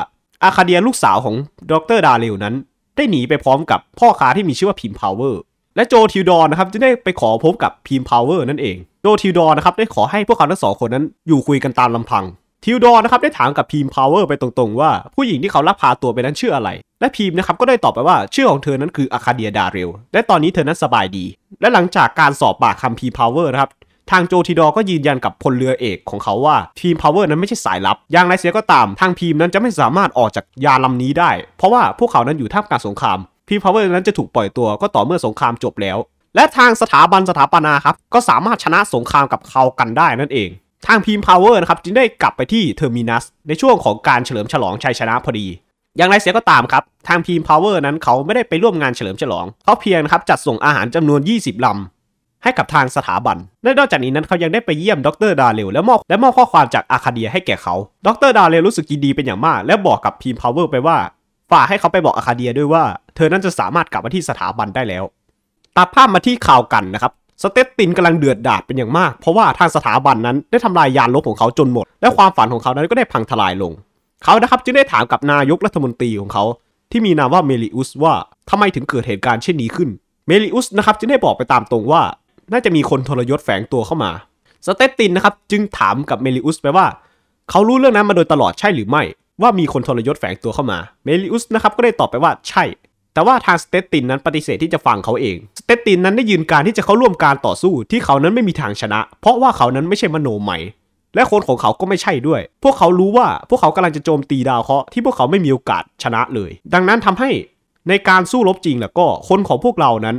[0.44, 1.36] อาคาเดียลูกสาวของ
[1.72, 2.56] ดรดาเรลนั้น
[2.96, 5.42] ได้หนีไปพร้อมกับพ่อค้าที่มีชื่อว่าพีมพาวเวอร์
[5.76, 12.24] และโจทิวดอร์นะครับจะได้ไปขอพบกับพีมพาวเวอร์นั่นเองโจทิวดอร์นะครับได้ขอให้พวกเขาทั้งสองคนนั้นอยู่คุยกันตามลำพัง
[12.66, 21.26] ทิวดอร์นะครับได้ถามกับพีมพาวเวอร์ไปตรงๆว่าผู้หญิงที่เขาลักพาตัวไปนั้นชื่ออะไร และพีมนะครับก็ได้ตอบไปว่าชื่อของเธอนั้นคืออาคาเดียดาเรลและตอนนี้เธอนั้นสบายดี
[21.62, 23.72] และหลังจากการสอบปากคำพีมพาวเวอร์นะครับ
[24.12, 35.98] ทางโจทิวดอร์ก็ยืนยันกับพลเรือเอกของเขาว่าพีมพาวเวอร์นั้นไม่ใช่สายลับ อย่างไรเสียก็ตาม ทางพีมนั้นจะไม่สามารถออกจากยานลำนี้ได้ เพราะว่าพวกเขานั้นอยู่ท่ามกลางสงครามพีมพาวเวอร์นั้นจะถูกปล่อยตัวก็ต่อเมื่อสงครามจบแล้ว
[36.36, 40.50] และทางสถาบันสถาปนาครับ ก็สามารถชนะสงครามกับคัลกันได้นั่นเอง
[40.88, 45.48] ทางพีมพาวเวอร์นะครับจึงได้กลับไปที่เทอร์มินัสในช่วงของการเฉลิมฉลองชัยชนะพอดี
[45.98, 51.99] อย่างไรเสียก็ตามครับ ทางพีมพาวเวอร์นั้นเขาไม่ได้ไปร่วมงานเฉลิมฉลอง เขาเพียงครับจัดส่งอาหารจำนวน 20 ลำ
[52.44, 57.76] ให้กับทางสถาบัน และนอกจากนี้นั้นเขายังได้ไปเยี่ยมดรดาเรลและมอบและมอบข้อความจากอาคาเดียให้แก่เขา
[58.08, 60.98] ดรดาเรลรู้สึกยินดีเป็นอย่างมาก และบอกกับพีมพาวเวอร์ไปว่า
[61.52, 62.84] ฝากให้เขาไปบอกอาคาเดียด้วยว่า
[63.16, 65.04] เธอนั้นจะสามารถกลับมาที่สถาบันได้แล้ว
[65.78, 67.12] ตัดภาพมาที่คัลกันนะครับ
[67.44, 73.72] สเตตตินกำลังเดือดดาลเป็นอย่างมาก เพราะว่าทางสถาบันนั้นได้ทำลายยานรบของเขาจนหมด และความฝันของเขานั้นก็ได้พังทลายลง
[74.24, 76.44] เขานะครับจึงได้ถามกับนายกรัฐมนตรีของเขา
[76.92, 78.14] ที่มีนามว่าเมลิอุสว่า
[78.50, 79.90] ทำไมถึงเกิดเหตุการณ์เช่นนี้ขึ้น
[80.28, 82.02] เมลิอุสนะครับจึงได้บอกไปตามตรงว่า
[82.52, 84.12] น่าจะมีคนทรยศแฝงตัวเข้ามา
[84.66, 86.88] สเตตินนะครับจึงถามกับเมลิอุสไปว่า
[87.50, 89.04] เขารู้เรื่องนั้นมาโดยตลอดใช่หรือไม่
[89.42, 92.64] ว่ามีคนทรยศแฝงตัวเข้ามา เมลิอุสนะครับก็ได้ตอบไปว่าใช่
[93.14, 100.58] แต่ว่าทางสเตตินนั้นปฏิเสธที่จะฟังเขาเอง สเตตินนั้นได้ยืนกรานที่จะเข้าร่วมการต่อสู้ที่เขานั้นไม่มีทางชนะ เพราะว่าเขานั้นไม่ใช่มโนมัย
[101.16, 107.30] และคนของเขาก็ไม่ใช่ด้วย พวกเขารู้ว่าพวกเขากำลังจะโจมตีดาวเคราะห์ที่พวกเขาไม่มีโอกาสชนะเลย ดังนั้นทำให้
[107.90, 110.18] ในการสู้รบจริงแล้วก็คนของพวกเรานั้น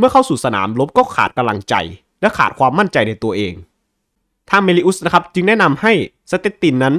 [0.00, 1.74] เมื่อเข้าสู่สนามรบก็ขาดกำลังใจ
[2.20, 3.54] และขาดความมั่นใจในตัวเอง
[4.50, 5.92] ทางเมลิอุสนะครับจึงแนะนำให้
[6.30, 6.94] สเตตินนั้น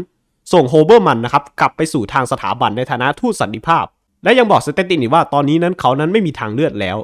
[0.54, 3.86] ส่งโฮเบอร์มันนะครับกลับไปสู่ทางสถาบันในฐานะทูตสันติภาพ
[4.24, 6.98] และยังบอกสเตตินอีกว่าตอนนี้นั้นเขานั้นไม่มีทางเลือกแล้ว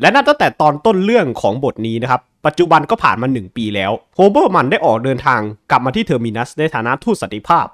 [0.00, 5.40] และนับตั้งแต่ตอนต้นเรื่องของบทนี้นะครับปัจจุบันก็ผ่านมา 1 ปีแล้วโฮเบอร์มันได้ออกเดินทาง
[5.70, 7.66] กลับมาที่เทอร์มินัสในฐานะทูตสันติภาพ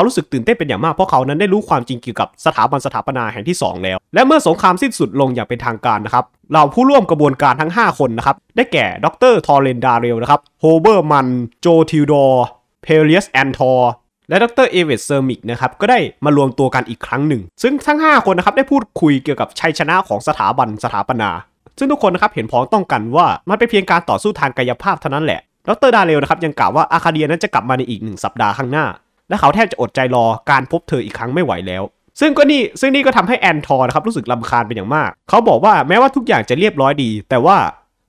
[0.00, 11.28] เขารู้สึกตื่นเต้นเป็นอย่างมากเพราะเขานั้นได้รู้ความจริงเกี่ยวกับสถาบันสถาปนาแห่งที่ 2 แล้ว และเมื่อสงครามสิ้นสุดลงอย่างเป็นทางการนะครับเหล่าผู้ร่วมกระบวนการทั้ง 5 คนนะครับได้แก่ดรทอร์เรนดาเรลนะครับโฮเบอร์มัน
[11.60, 12.44] โจทิวดอร์
[12.82, 13.90] เพเลียสแอนทอร์
[14.28, 21.30] และดรเอเวตเซอร์มิกนะครับก็ได้มารวมตัวกันอีกครั้งหนึ่ง ซึ่งทั้ง 5 คนนะครับได้พูดคุยเกี่ยวกับชัยชนะของสถาบันสถาปนา
[21.78, 28.86] ซึ่งทุกคนนะครับเห็นพ้องต้องกันว่ามันเป็นเพียงการต่อสู้ทางกายภาพเท่านั้นแหละดรดาเรลนะครับยังกล่าวว่าอาคาเดียนั้นจะกลับมาในอีกหนึ่งสัปดาห์ข้างหน้า
[29.30, 31.82] และเขาแทบจะอดใจรอการพบเธออีกครั้งไม่ไหวแล้ว
[32.20, 37.56] ซึ่งก็นี่ซึ่งนี่ก็ทำให้แอนทอร์นะครับรู้สึกรำคาญเป็นอย่างมาก เขาบอกว่าแม้ว่าทุกอย่างจะเรียบร้อยดี แต่ว่า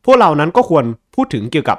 [0.05, 1.77] พวกเรานั้นก็ควรพูดถึงเกี่ยวกับ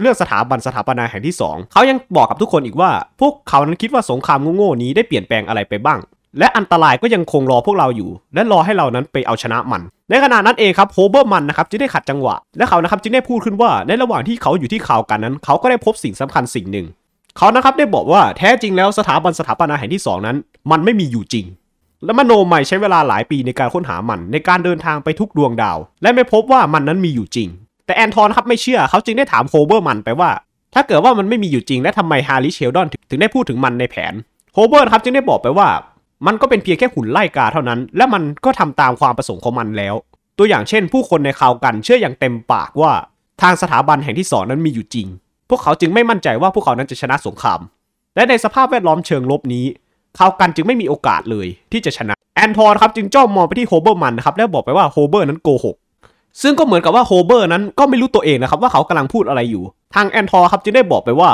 [0.00, 2.90] เรื่องสถาบันสถาปนาแห่งที่ 2 เขายังบอกกับทุกคนอีกว่า
[3.20, 6.00] พวกเขานั้นคิดว่าสงครามโง่ๆนี้ได้เปลี่ยนแปลงอะไรไปบ้าง
[6.38, 16.86] และอันตรายก็ยังคงรอพวกเราอยู่ และรอให้เรานั้นไปเอาชนะมัน ในขณะนั้นเองครับโฮเบอร์มันนะครับจึงได้ขัดจังหวะ และเขานะครับจึงได้พูดขึ้นว่าในระหว่างที่เขาอยู่ที่คัลแกนนั้น เขาก็ได้พบสิ่งสำคัญสิ่งหนึ่ง
[17.38, 20.36] เขานะครับได้บอกว่าแท้จริงแล้วสถาบันสถาปนาแห่งที่ 2 นั้น
[20.70, 21.46] มันไม่มีอยู่จริง
[22.04, 27.48] และมโนใหม่ใช้เวลาหลายปีในการค้นหามันในการเดินทางไปทุกดวงดาว และไม่พบว่ามันนั้นมีอยู่จริง
[27.86, 30.30] แต่แอนทอนครับไม่เชื่อเขาจึงได้ถามโฮเบอร์มันไปว่า
[30.74, 34.14] ถ้าเกิดว่ามันไม่มีอยู่จริง และทำไมฮาริเชลดอนถึงได้พูดถึงมันในแผน
[34.54, 35.68] โฮเบอร์ครับจึงได้บอกไปว่า
[36.26, 39.94] มันก็เป็นเพียงแค่หุ่นไล่กาเท่านั้น และมันก็ทำตามความประสงค์ของมันแล้ว
[40.38, 42.92] ตัวอย่างเช่น ผู้คนในข่าวกันเชื่ออย่างเต็มปากว่า
[43.42, 45.06] ทางสถาบันแห่งที่สองนั้นมีอยู่จริง
[45.50, 47.60] พวกเขาจึงไม่มั่นใจว่าพวกเขานั้นจะชนะสงคราม
[48.16, 49.64] และในสภาพแวดล้อมเชิงลบนี้
[50.18, 55.76] คัลแกนจึงไม่มีโอกาสเลยที่จะชนะ แอนทอร์ครับจึงจ้องมองไปที่โฮเบอร์มันนะครับแล้วบอกไปว่าโฮเบอร์นั้นโกหก
[56.42, 59.62] ซึ่งก็เหมือนกับว่าโฮเบอร์นั้นก็ไม่รู้ตัวเองนะครับว่าเขากำลังพูดอะไรอยู่
[59.94, 61.30] ทางแอนทอร์ครับจึงได้บอกไปว่า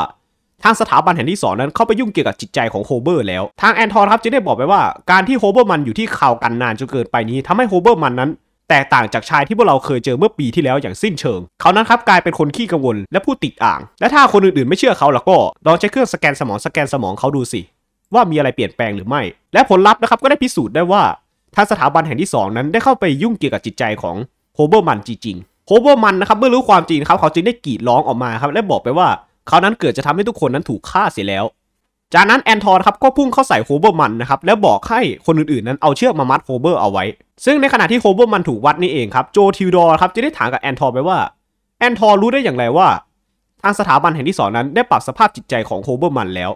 [0.64, 4.80] ทางสถาบันแห่งที่สองนั้นเข้าไปยุ่งเกี่ยวกับจิตใจของโฮเบอร์แล้ว ทางแอนทอร์ครับจึงได้บอกไปว่า
[5.10, 8.30] การที่โฮเบอร์มันอยู่ที่คัลแกนนานจนเกินไปนี้ทำให้โฮเบอร์มันนั้น
[8.70, 17.60] แตกต่างจากชายที่พวกเราเคยเจอเมื่อปีที่แล้วอย่างสิ้นเชิง เขานั้นครับกลายเป็นคนขี้กังวลและพูดติดอ่าง และถ้าคนอื่นๆไม่เชื่อเขาแล้วก็ลองใช้เครื่องสแกนสมองสแกนสมองเขาดูสิ
[18.14, 19.22] ว่ามีอะไรเปลี่ยนแปลงหรือไม่
[19.54, 21.02] และผลลัพธ์นะครับก็ได้พิสูจน์ได้ว่า
[21.54, 24.16] ทางสถาบันแห่งที่ 2 นั้นได้เข้าไปยุ่งเกี่ยวกับจิตใจของ
[24.54, 29.08] โฮเบอร์มันจริงๆโฮเบอร์มันนะครับเมื่อรู้ความจริงครับเขาจึงได้กรีดร้องออกมาครับและบอกไปว่า
[29.48, 31.44] เขานั้นเกือบจะทำให้ทุกคนนั้นถูกฆ่าเสียแล้ว
[32.14, 37.04] จากนั้นแอนทอร์ครับก็พุ่งเข้าใส่โฮเบอร์มันนะครับแล้วบอกให้คนอื่นๆนั้นเอาเชือกมามัดโฮเบอร์เอาไว้
[37.44, 41.18] ซึ่งในขณะที่โฮเบอร์มันถูกมัดนี่เองครับโจทิวดอร์ครับจึงได้ถามกับแอนทอร์ไปว่า
[41.78, 42.88] แอนทอร์รู้ได้อย่างไรว่า
[43.62, 46.50] ทางสถาบันแห่งที่สองนั้นได้ปรับสภาพจิตใจของโฮเบอร์มันแล้ว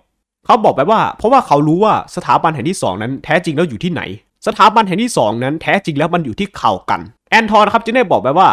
[0.47, 4.03] เขาบอกไปว่า เพราะว่าเขารู้ว่าสถาบันแห่งที่สองนั้นแท้จริงแล้วอยู่ที่ไหน
[4.47, 7.01] สถาบันแห่งที่สองนั้นแท้จริงแล้วมันอยู่ที่คัลแกน
[7.31, 8.49] แอนทอร์ครับจึงได้บอกไปว่า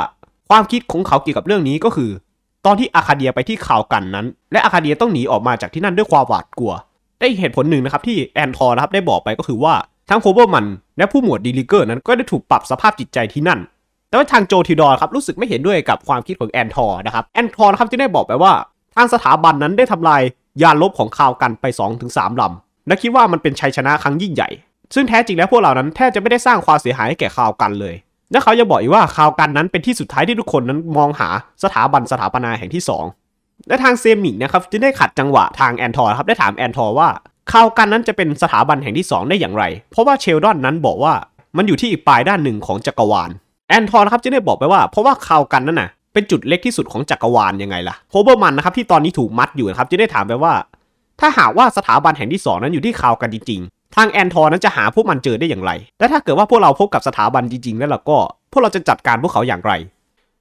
[0.49, 2.11] ความคิดของเขาเกี่ยวกับเรื่องนี้ก็คือ
[2.65, 6.73] ตอนที่อาคาเดียไปที่คัลแกนนั้น และอาคาเดียต้องหนีออกมาจากที่นั่นด้วยความหวาดกลัว
[7.21, 9.73] ได้เหตุผลหนึ่งนะครับที่แอนทอร์นะครับได้บอกไปก็คือว่า
[10.09, 10.65] ทั้งโฮเบอร์มัน
[10.97, 13.59] และผู้หมวดดีลิเกอร์นั้นก็ได้ถูกปรับสภาพจิตใจที่นั่น
[14.09, 18.53] แต่ว่าทางโจทิวดอร์ครับรู้สึกไม่เห็นด้วยกับความคิดของแอนทอร์นะครับแอนทอร์นะครับจึงได้บอกไปว่า
[18.95, 20.21] ทางสถาบันนั้นได้ทำลาย
[20.61, 21.65] ยานรบของคัลแกนไป
[22.03, 24.49] 2-3ลำและคิดว่ามันเป็นชัยชนะครั้งยิ่งใหญ่
[24.93, 27.95] ซึ่งแท้จริงแล้วพวกเรานั้นแทบจะไม่ได้สร้างความเสียหายให้แก่คัลแกนเลย
[28.31, 31.29] และเขายังบอกอีกว่าคัลแกนนั้นเป็นที่สุดท้ายที่ทุกคนนั้นมองหา
[31.63, 33.05] สถาบันสถาปนาแห่งที่สอง
[33.67, 37.09] และทางเซมิกนะครับจึงได้ขัดจังหวะทางแอนทอร์ครับได้ถามแอนทอร์ว่า
[37.51, 41.13] คัลแกนนั้นจะเป็นสถาบันแห่งที่ 2 ได้อย่างไร เพราะว่าเซลดอนนั้นบอกว่า
[41.57, 43.29] มันอยู่ที่อีกปลายด้านหนึ่งของจักรวาล
[43.69, 50.53] แอนทอร์นะครับจึงได้บอกไปว่าเพราะว่าคัลแกนนั้นน่ะเป็นจุดเล็กที่สุดของจักรวาลยังไงล่ะโฮเบอร์มันนะครับที่ตอนนี้ถูกมัดอยู่นะครับจึงได้ถามไปว่า
[51.19, 58.17] ถ้าหากว่าสถาบันแห่งที่ 2 นั้นอยู่ที่คัลแกนจริงๆ ทางแอนทอร์นั้นจะหาพวกมันเจอได้อย่างไร และถ้าเกิดว่าพวกเราพบกับสถาบันจริงๆ แล้วเราก็
[58.51, 59.71] พวกเราจะจัดการพวกเขาอย่างไร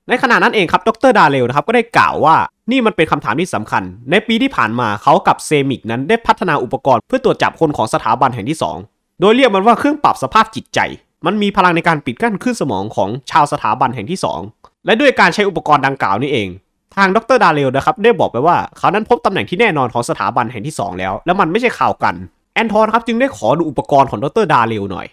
[0.08, 2.36] ในขณะนั้นเองครับดรดาเรลนะครับก็ได้กล่าวว่า
[2.70, 8.58] นี่มันเป็นคำถามที่สำคัญ ในปีที่ผ่านมาเขากับเซมิกนั้นได้พัฒนาอุปกรณ์เพื่อตรวจจับคนของสถาบันแห่งที่
[8.88, 10.80] 2 โดยเรียกมันว่าเครื่องปรับสภาพจิตใจ
[11.26, 14.18] มันมีพลังในการปิดกั้นคลื่นสมองของชาวสถาบันแห่งที่
[14.52, 16.48] 2 และด้วยการใช้อุปกรณ์ดังกล่าวนี่เอง
[16.96, 22.14] ทางดรดาเรลนะครับได้บอกไปว่าเขานั้นพบตำแหน่งที่แน่นอนของสถาบันแห่งที่ 2 แล้ว แล้วมันไม่ใช่คัลแกน
[22.54, 25.06] แอนทอร์ครับจึงได้ขอดูอุปกรณ์ของดรดาเรลหน่อย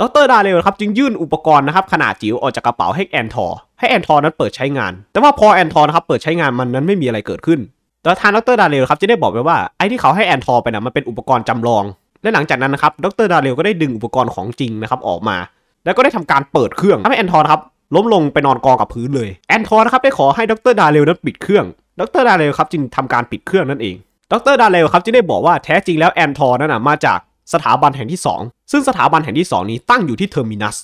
[0.00, 7.60] ดรดาเรลครับจึงยื่นอุปกรณ์นะครับขนาดจิ๋วออกจากกระเป๋าให้แอนทอร์ ให้แอนทอร์นั้นเปิดใช้งาน แต่ว่าพอแอนทอร์นะครับเปิดใช้งานมันนั้นไม่มีอะไรเกิดขึ้น
[8.02, 11.84] แต่ทางดรดาเรลครับจึงได้บอกไปว่าไอ้ที่เขาให้แอนทอร์ไปนะมันเป็นอุปกรณ์จำลอง
[12.22, 15.36] และหลังจากนั้นนะครับดรดาเรลก็ได้ดึงอุปกรณ์ของจริงนะครับออกมา
[15.84, 17.62] แล้วก็ได้ทำการเปิดเครื่องทำให้แอนทอร์ครับ
[17.94, 21.64] ล้มลงไปนอนกองกับพื้นเลยแอนทอร์นะครับได้ขอให้ดรดาเรลนั้นปิดเครื่อง
[22.00, 23.94] ดรดาเรลครับจึงทำการปิดเครื่องนั่นเอง
[24.32, 27.18] ดรดาเรลครับจึงได้บอกว่าแท้จริงแล้วแอนทอร์นั้นนะมาจาก
[27.52, 30.76] สถาบันแห่งที่ 2 ซึ่งสถาบันแห่งที่ 2 นี้ตั้งอยู่ที่เทอร์มินัส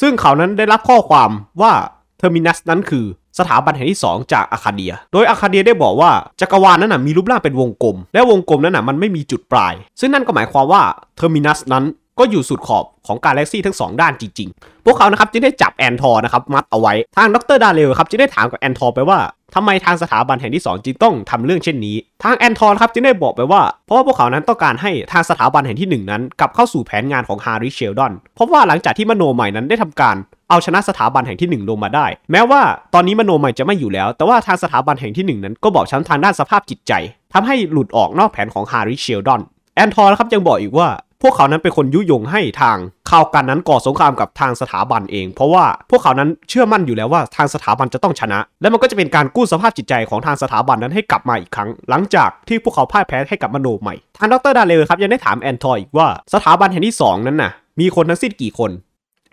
[0.00, 1.30] ซึ่งเขานั้นได้รับข้อความ
[1.62, 1.72] ว่า
[2.18, 3.04] เทอร์มินัสนั้นคือ
[3.38, 6.10] สถาบันแห่งที่ 2 จากอาคาเดีย โดยอาคาเดียได้บอกว่า
[6.40, 10.82] จักรวาลนั้นนะมีรูปร่างเป็นวงกลม และวงกลมนั้นนะมันไม่มีจุดปลาย ซึ่งนั่นก็หมายความว่า
[11.16, 11.84] เทอร์มินัสนั้น
[12.18, 19.18] ก็อยู่สุดขอบของกาแล็กซี่ทั้ง 2 ด้านจริง ๆ พวกเขานะครับจึงได้จับแอนทอร์นะครับมัดเอาไว้ ทางดรดาเรลครับจึงได้ถามกับแอนทอร์ไปว่า
[19.54, 30.16] ทำไมทางสถาบันแห่งที่ 2 จึงต้องทำเรื่องเช่นนี้ ทางแอนทอร์ครับจึงได้บอกไปว่า เพราะว่าพวกเขานั้นต้องการให้ทางสถาบันแห่งที่ 1 นั้น กลับเข้าสู่แผนงานของฮาริเชลดอน เพราะว่าหลังจากที่มโนมัยนั้นได้ทำการ
[30.50, 32.60] เอาชนะสถาบันแห่งที่ 1 ลงมาได้ แม้ว่า
[32.94, 36.92] ตอนนี้มโนมัยจะไม่อยู่แล้ว แต่ว่าทางสถาบันแห่งที่ 1 นั้นก็บอบช้ำทางด้านสภาพจิตใจ
[37.32, 39.40] ทำให้หลุดออกนอกแผนของฮาริเชลดอน
[39.76, 40.88] แอนทอร์ครับยังบอกอีกว่า
[41.22, 42.78] พวกเขานั้นเป็นคนยุยงให้ทาง
[43.10, 58.70] คาลกันนั้นก่อสงครามกับทางสถาบันเอง เพราะว่าพวกเขานั้นเชื่อมั่นอยู่แล้วว่าทางสถาบันจะต้องชนะ และมันก็จะเป็นการกู้สภาพจิตใจของทางสถาบันนั้นให้กลับมาอีกครั้ง หลังจากที่พวกเขาพ่ายแพ้ให้กับมโนมัย ทางดรดาเรลครับยังได้ถามแอนทอร์อีกว่าสถาบันแห่งที่ 2 นั้นน่ะมีคนทั้งสิ้นกี่คน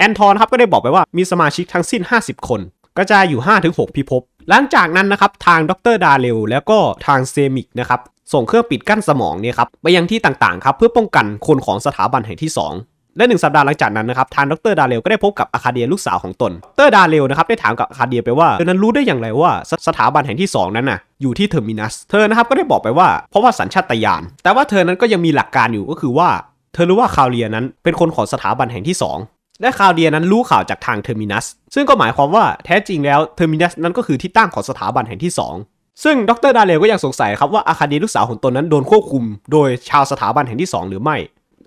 [0.04, 2.62] แอนทอร์ครับก็ได้บอกไปว่ามีสมาชิกทั้งสิ้น 50 คน
[2.98, 6.78] กระจายอยู่ 5-6 พิภพหลังจากนั้นนะครับทางดรดาเรลแล้วก็
[7.08, 8.00] ทางเซมิกนะครับ
[8.34, 12.52] ส่งเครื่องปิดกั้นสมองเนี่ยครับไปยังที่ต่างๆครับเพื่อป้องกันคนของสถาบันแห่งที่
[12.86, 26.30] 2และหนึ่งสัปดาห์หลังจากนั้นนะครับทางดรดาเรลก็ได้พบกับอาคาเดียลูกสาวของตนดรดาเรลนะครับได้ถามกับอาคาเดียไปว่าเธอนั้นรู้ได้อย่างไรว่าสถาบันแห่งที่ 2 นั้นน่ะอยู่ที่เทอร์มินัสเธอนะครับก็ได้บอกไปว่าเพราะว่าสัญชาตญาณแต่ว่าเธอนั้นก็ยังมีหลักการอยู่ก็คือว่า
[26.74, 31.46] เธอรู้ว่าคาเลียนั้นเป็นคนของสถาบันแห่งที่ 2 และคาเลียนั้นรู้ข่าวจากทางเทอร์มินัส
[31.76, 35.32] ซึ่งก็หมายความว่าแท้จริงแล้วเทอร์มินัสนั้นก็คือที่ตั้งของสถาบันแห่งที่
[35.66, 41.18] 2 ซึ่งดรดาเรลก็ยังสงสัยครับว่าอาคาเดียลูกสาวของตนนั้นโดนควบคุม โดยชาวสถาบันแห่งที่ 2 หรือไม่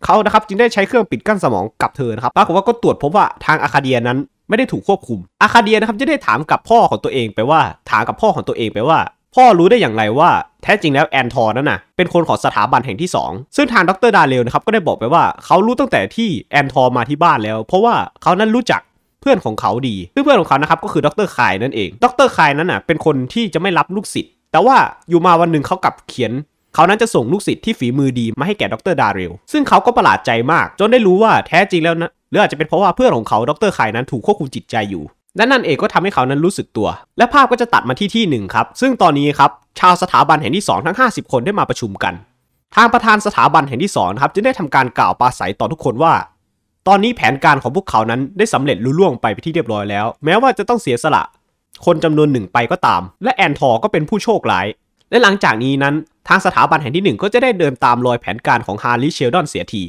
[0.04, 4.18] เขานะครับจึงได้ใช้เครื่องปิดกั้นสมองกับเธอนะครับปรากฏว่าก็ตรวจพบว่าทางอาคาเดียนั้น
[4.48, 8.98] ไม่ได้ถูกควบคุมอาคาเดียนะครับจะได้ถามกับพ่อของตัวเองไปว่าถามกับพ่อของตัวเองไปว่า
[9.36, 10.30] พ่อรู้ได้อย่างไรว่า
[10.62, 18.80] แท้จริงแล้วแอนทอร์นั่นน่ะเป็นคนของสถาบันแห่งที่ 2 ซึ่งทางดรดาเรลนะครับก็ได้บอกไปว่าเขารู้ตั้งแต่ที่แอนทอร์มาที่บ้านแล้ว เพราะว่าเขานั้นรู้จัก
[19.20, 24.76] เพื่อนของเขาดีซึ่งเพื่อนของเขานะครับก็คือดรคายนั่นเองดรคายนั้นน่ะเป็นคนที่จะไม่รับลูกศิษย์แต่ว่า
[25.08, 26.32] อยู่มาวันหนึ่งเขากลับเขียน
[26.74, 35.02] เขานั้นจะส่งลูกศิษย์ที่ฝีมือดีมาให้แก่ดรดาเรลซึ่งเขาก็ประหลาดใจมาก จนได้รู้ว่าแท้จริงแล้วนะหรืออาจจะเป็นเพราะว่าเพื่อนของเขาดรคายนั้นถูกควบคุมจิตใจอยู่
[35.36, 42.14] และนั่นเองก็ทำให้เขานั้นรู้สึกตัว และภาพก็จะตัดมาที่ที่หนึ่งครับ ซึ่งตอนนี้ครับชาวสถาบันแห่งที่ 2 ทั้ง 50 คนได้มาประชุมกัน
[42.76, 46.14] ทางประธานสถาบันแห่งที่2นะครับจึงได้ทำการกล่าวปราศรัยต่อทุกคนว่า
[46.88, 51.22] ตอนนี้แผนการของพวกเขานั้นได้สำเร็จลุล่วงไปไปที่เรียบร้อยแล้ว แม้ว่าจะต้องเสียสละ
[51.86, 54.66] คนจำนวนหนึ่งไปก็ตาม และแอนทอร์ก็เป็นผู้โชคร้าย
[55.10, 55.94] และหลังจากนี้นั้น
[56.28, 59.82] ทางสถาบันแห่งที่หนึ่งก็จะได้เดินตามรอยแผนการของฮาร์ลีเชลดอนเสียที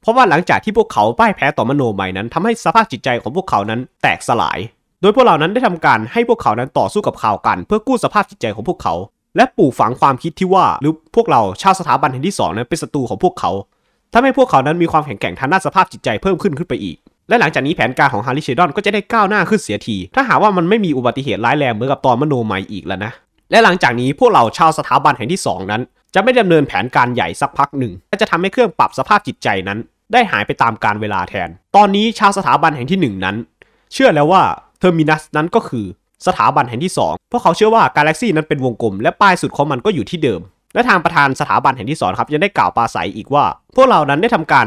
[0.00, 4.58] เพราะว่าหลังจากที่พวกเขาพ่ายแพ้ต่อมโนมัยนั้นทำให้สภาพจิตใจของพวกเขานั้นแตกสลาย
[5.02, 8.94] โดยพวกเรานั้นได้ทำการให้พวกเขานั้นต่อสู้กับข่าวกัน เพื่อกู้สภาพจิตใจของพวกเขา
[9.36, 13.50] และปลูกฝังความคิดที่ว่าหรือพวกเราชาวสถาบันแห่งที่สองนั้นเป็นศัตรูของพวกเขา
[14.12, 16.96] ทำให้พวกเขานั้นมีความแข็งแกร่งทางด้านสภาพจิตใจเพิ่มขึ้นขึ้นไปอีก
[17.28, 23.12] และหลังจากนี้แผนการของฮาริเชดอนก็จะได้ก้าวหน้าขึ้นเสียที ถ้าหากว่ามันไม่มีอุบัติเหตุร้ายแรงเหมือนกับตอนมโนใหม่อีกแล้วนะ
[23.50, 25.82] และหลังจากนี้พวกเราชาวสถาบันแห่งที่สองนั้น
[26.14, 29.78] จะไม่ดำเนินแผนการใหญ่สักพักหนึ่งและจะทำให้เครื่องปรับสภาพจิตใจนั้น
[30.12, 33.36] ได้หายไปตามกาลเวลาแทน ตอนนี้ชาวสถาบันแห่งที่หนึ่งนั้น
[33.92, 34.42] เชื่อแล้วว่า
[34.82, 35.86] เทอร์มินัสนั้นก็คือ
[36.26, 40.40] สถาบันแห่งที่ 2 เพราะเขาเชื่อว่ากาแล็กซีนั้นเป็นวงกลมและปลายสุดของมันก็อยู่ที่เดิม
[40.74, 43.44] และทางประธานสถาบันแห่งที่2ครับยังได้กล่าวปราศรัยอีกว่า
[43.76, 44.66] พวกเรานั้นได้ทำการ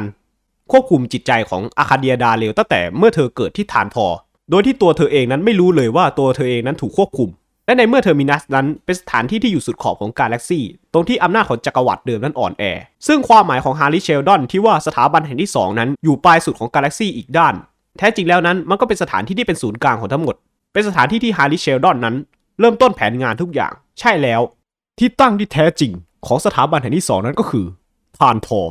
[0.72, 4.06] ควบคุมจิตใจของอาคาเดียดาเรลตั้งแต่เมื่อเธอเกิดที่แทรนทอร์
[4.52, 7.30] โดยที่ตัวเธอเองนั้นไม่รู้เลยว่าตัวเธอเองนั้นถูกควบคุม
[7.66, 10.60] และในเมื่อเทอร์มินัสนั้นเป็นสถานที่ที่อยู่สุดขอบของกาแล็กซี
[10.94, 12.64] ตรงที่อำนาจของจักรวรรดิเดิมนั้นอ่อนแอ
[13.08, 17.54] ซึ่งความหมายของฮาริเชลดอนที่ว่าสถาบันแห่งที่สองนั้นอยู่ปลายสุดของกาแล็กซีอีกด้าน
[17.98, 20.36] แท้จริงแล้วนั้นมันก็เป็นสถานที่ที่เป็นศูนย์กลางของทั้งหมด
[20.74, 22.16] เป็นสถานที่ที่ฮาริเชลดอนนั้น
[22.60, 24.42] เริ่มต้นแผนงานทุกอย่าง ใช่แล้ว
[25.00, 25.92] ที่ตั้งที่แท้จริง
[26.28, 27.66] ของสถาบันแห่งที่สองนั้นก็คือ
[28.20, 28.62] ทานทอ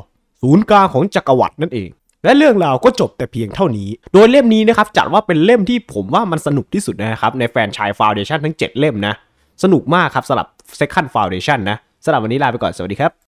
[0.43, 1.89] ศูนย์กลางของจักรวรรดินั่นเอง
[2.25, 9.15] และเรื่องราวก็จบแต่เพียงเท่านี้ โดยเล่มนี้นะครับจัดว่าเป็นเล่มที่ผมว่ามันสนุกที่สุดนะครับในแฟนชายฟาวเดชันทั้ง 7 เล่มนะ
[9.63, 10.49] สนุกมากครับสำหรับ
[10.81, 13.24] Second Foundation นะสำหรับวันนี้ลาไปก่อนสวัสดีครับ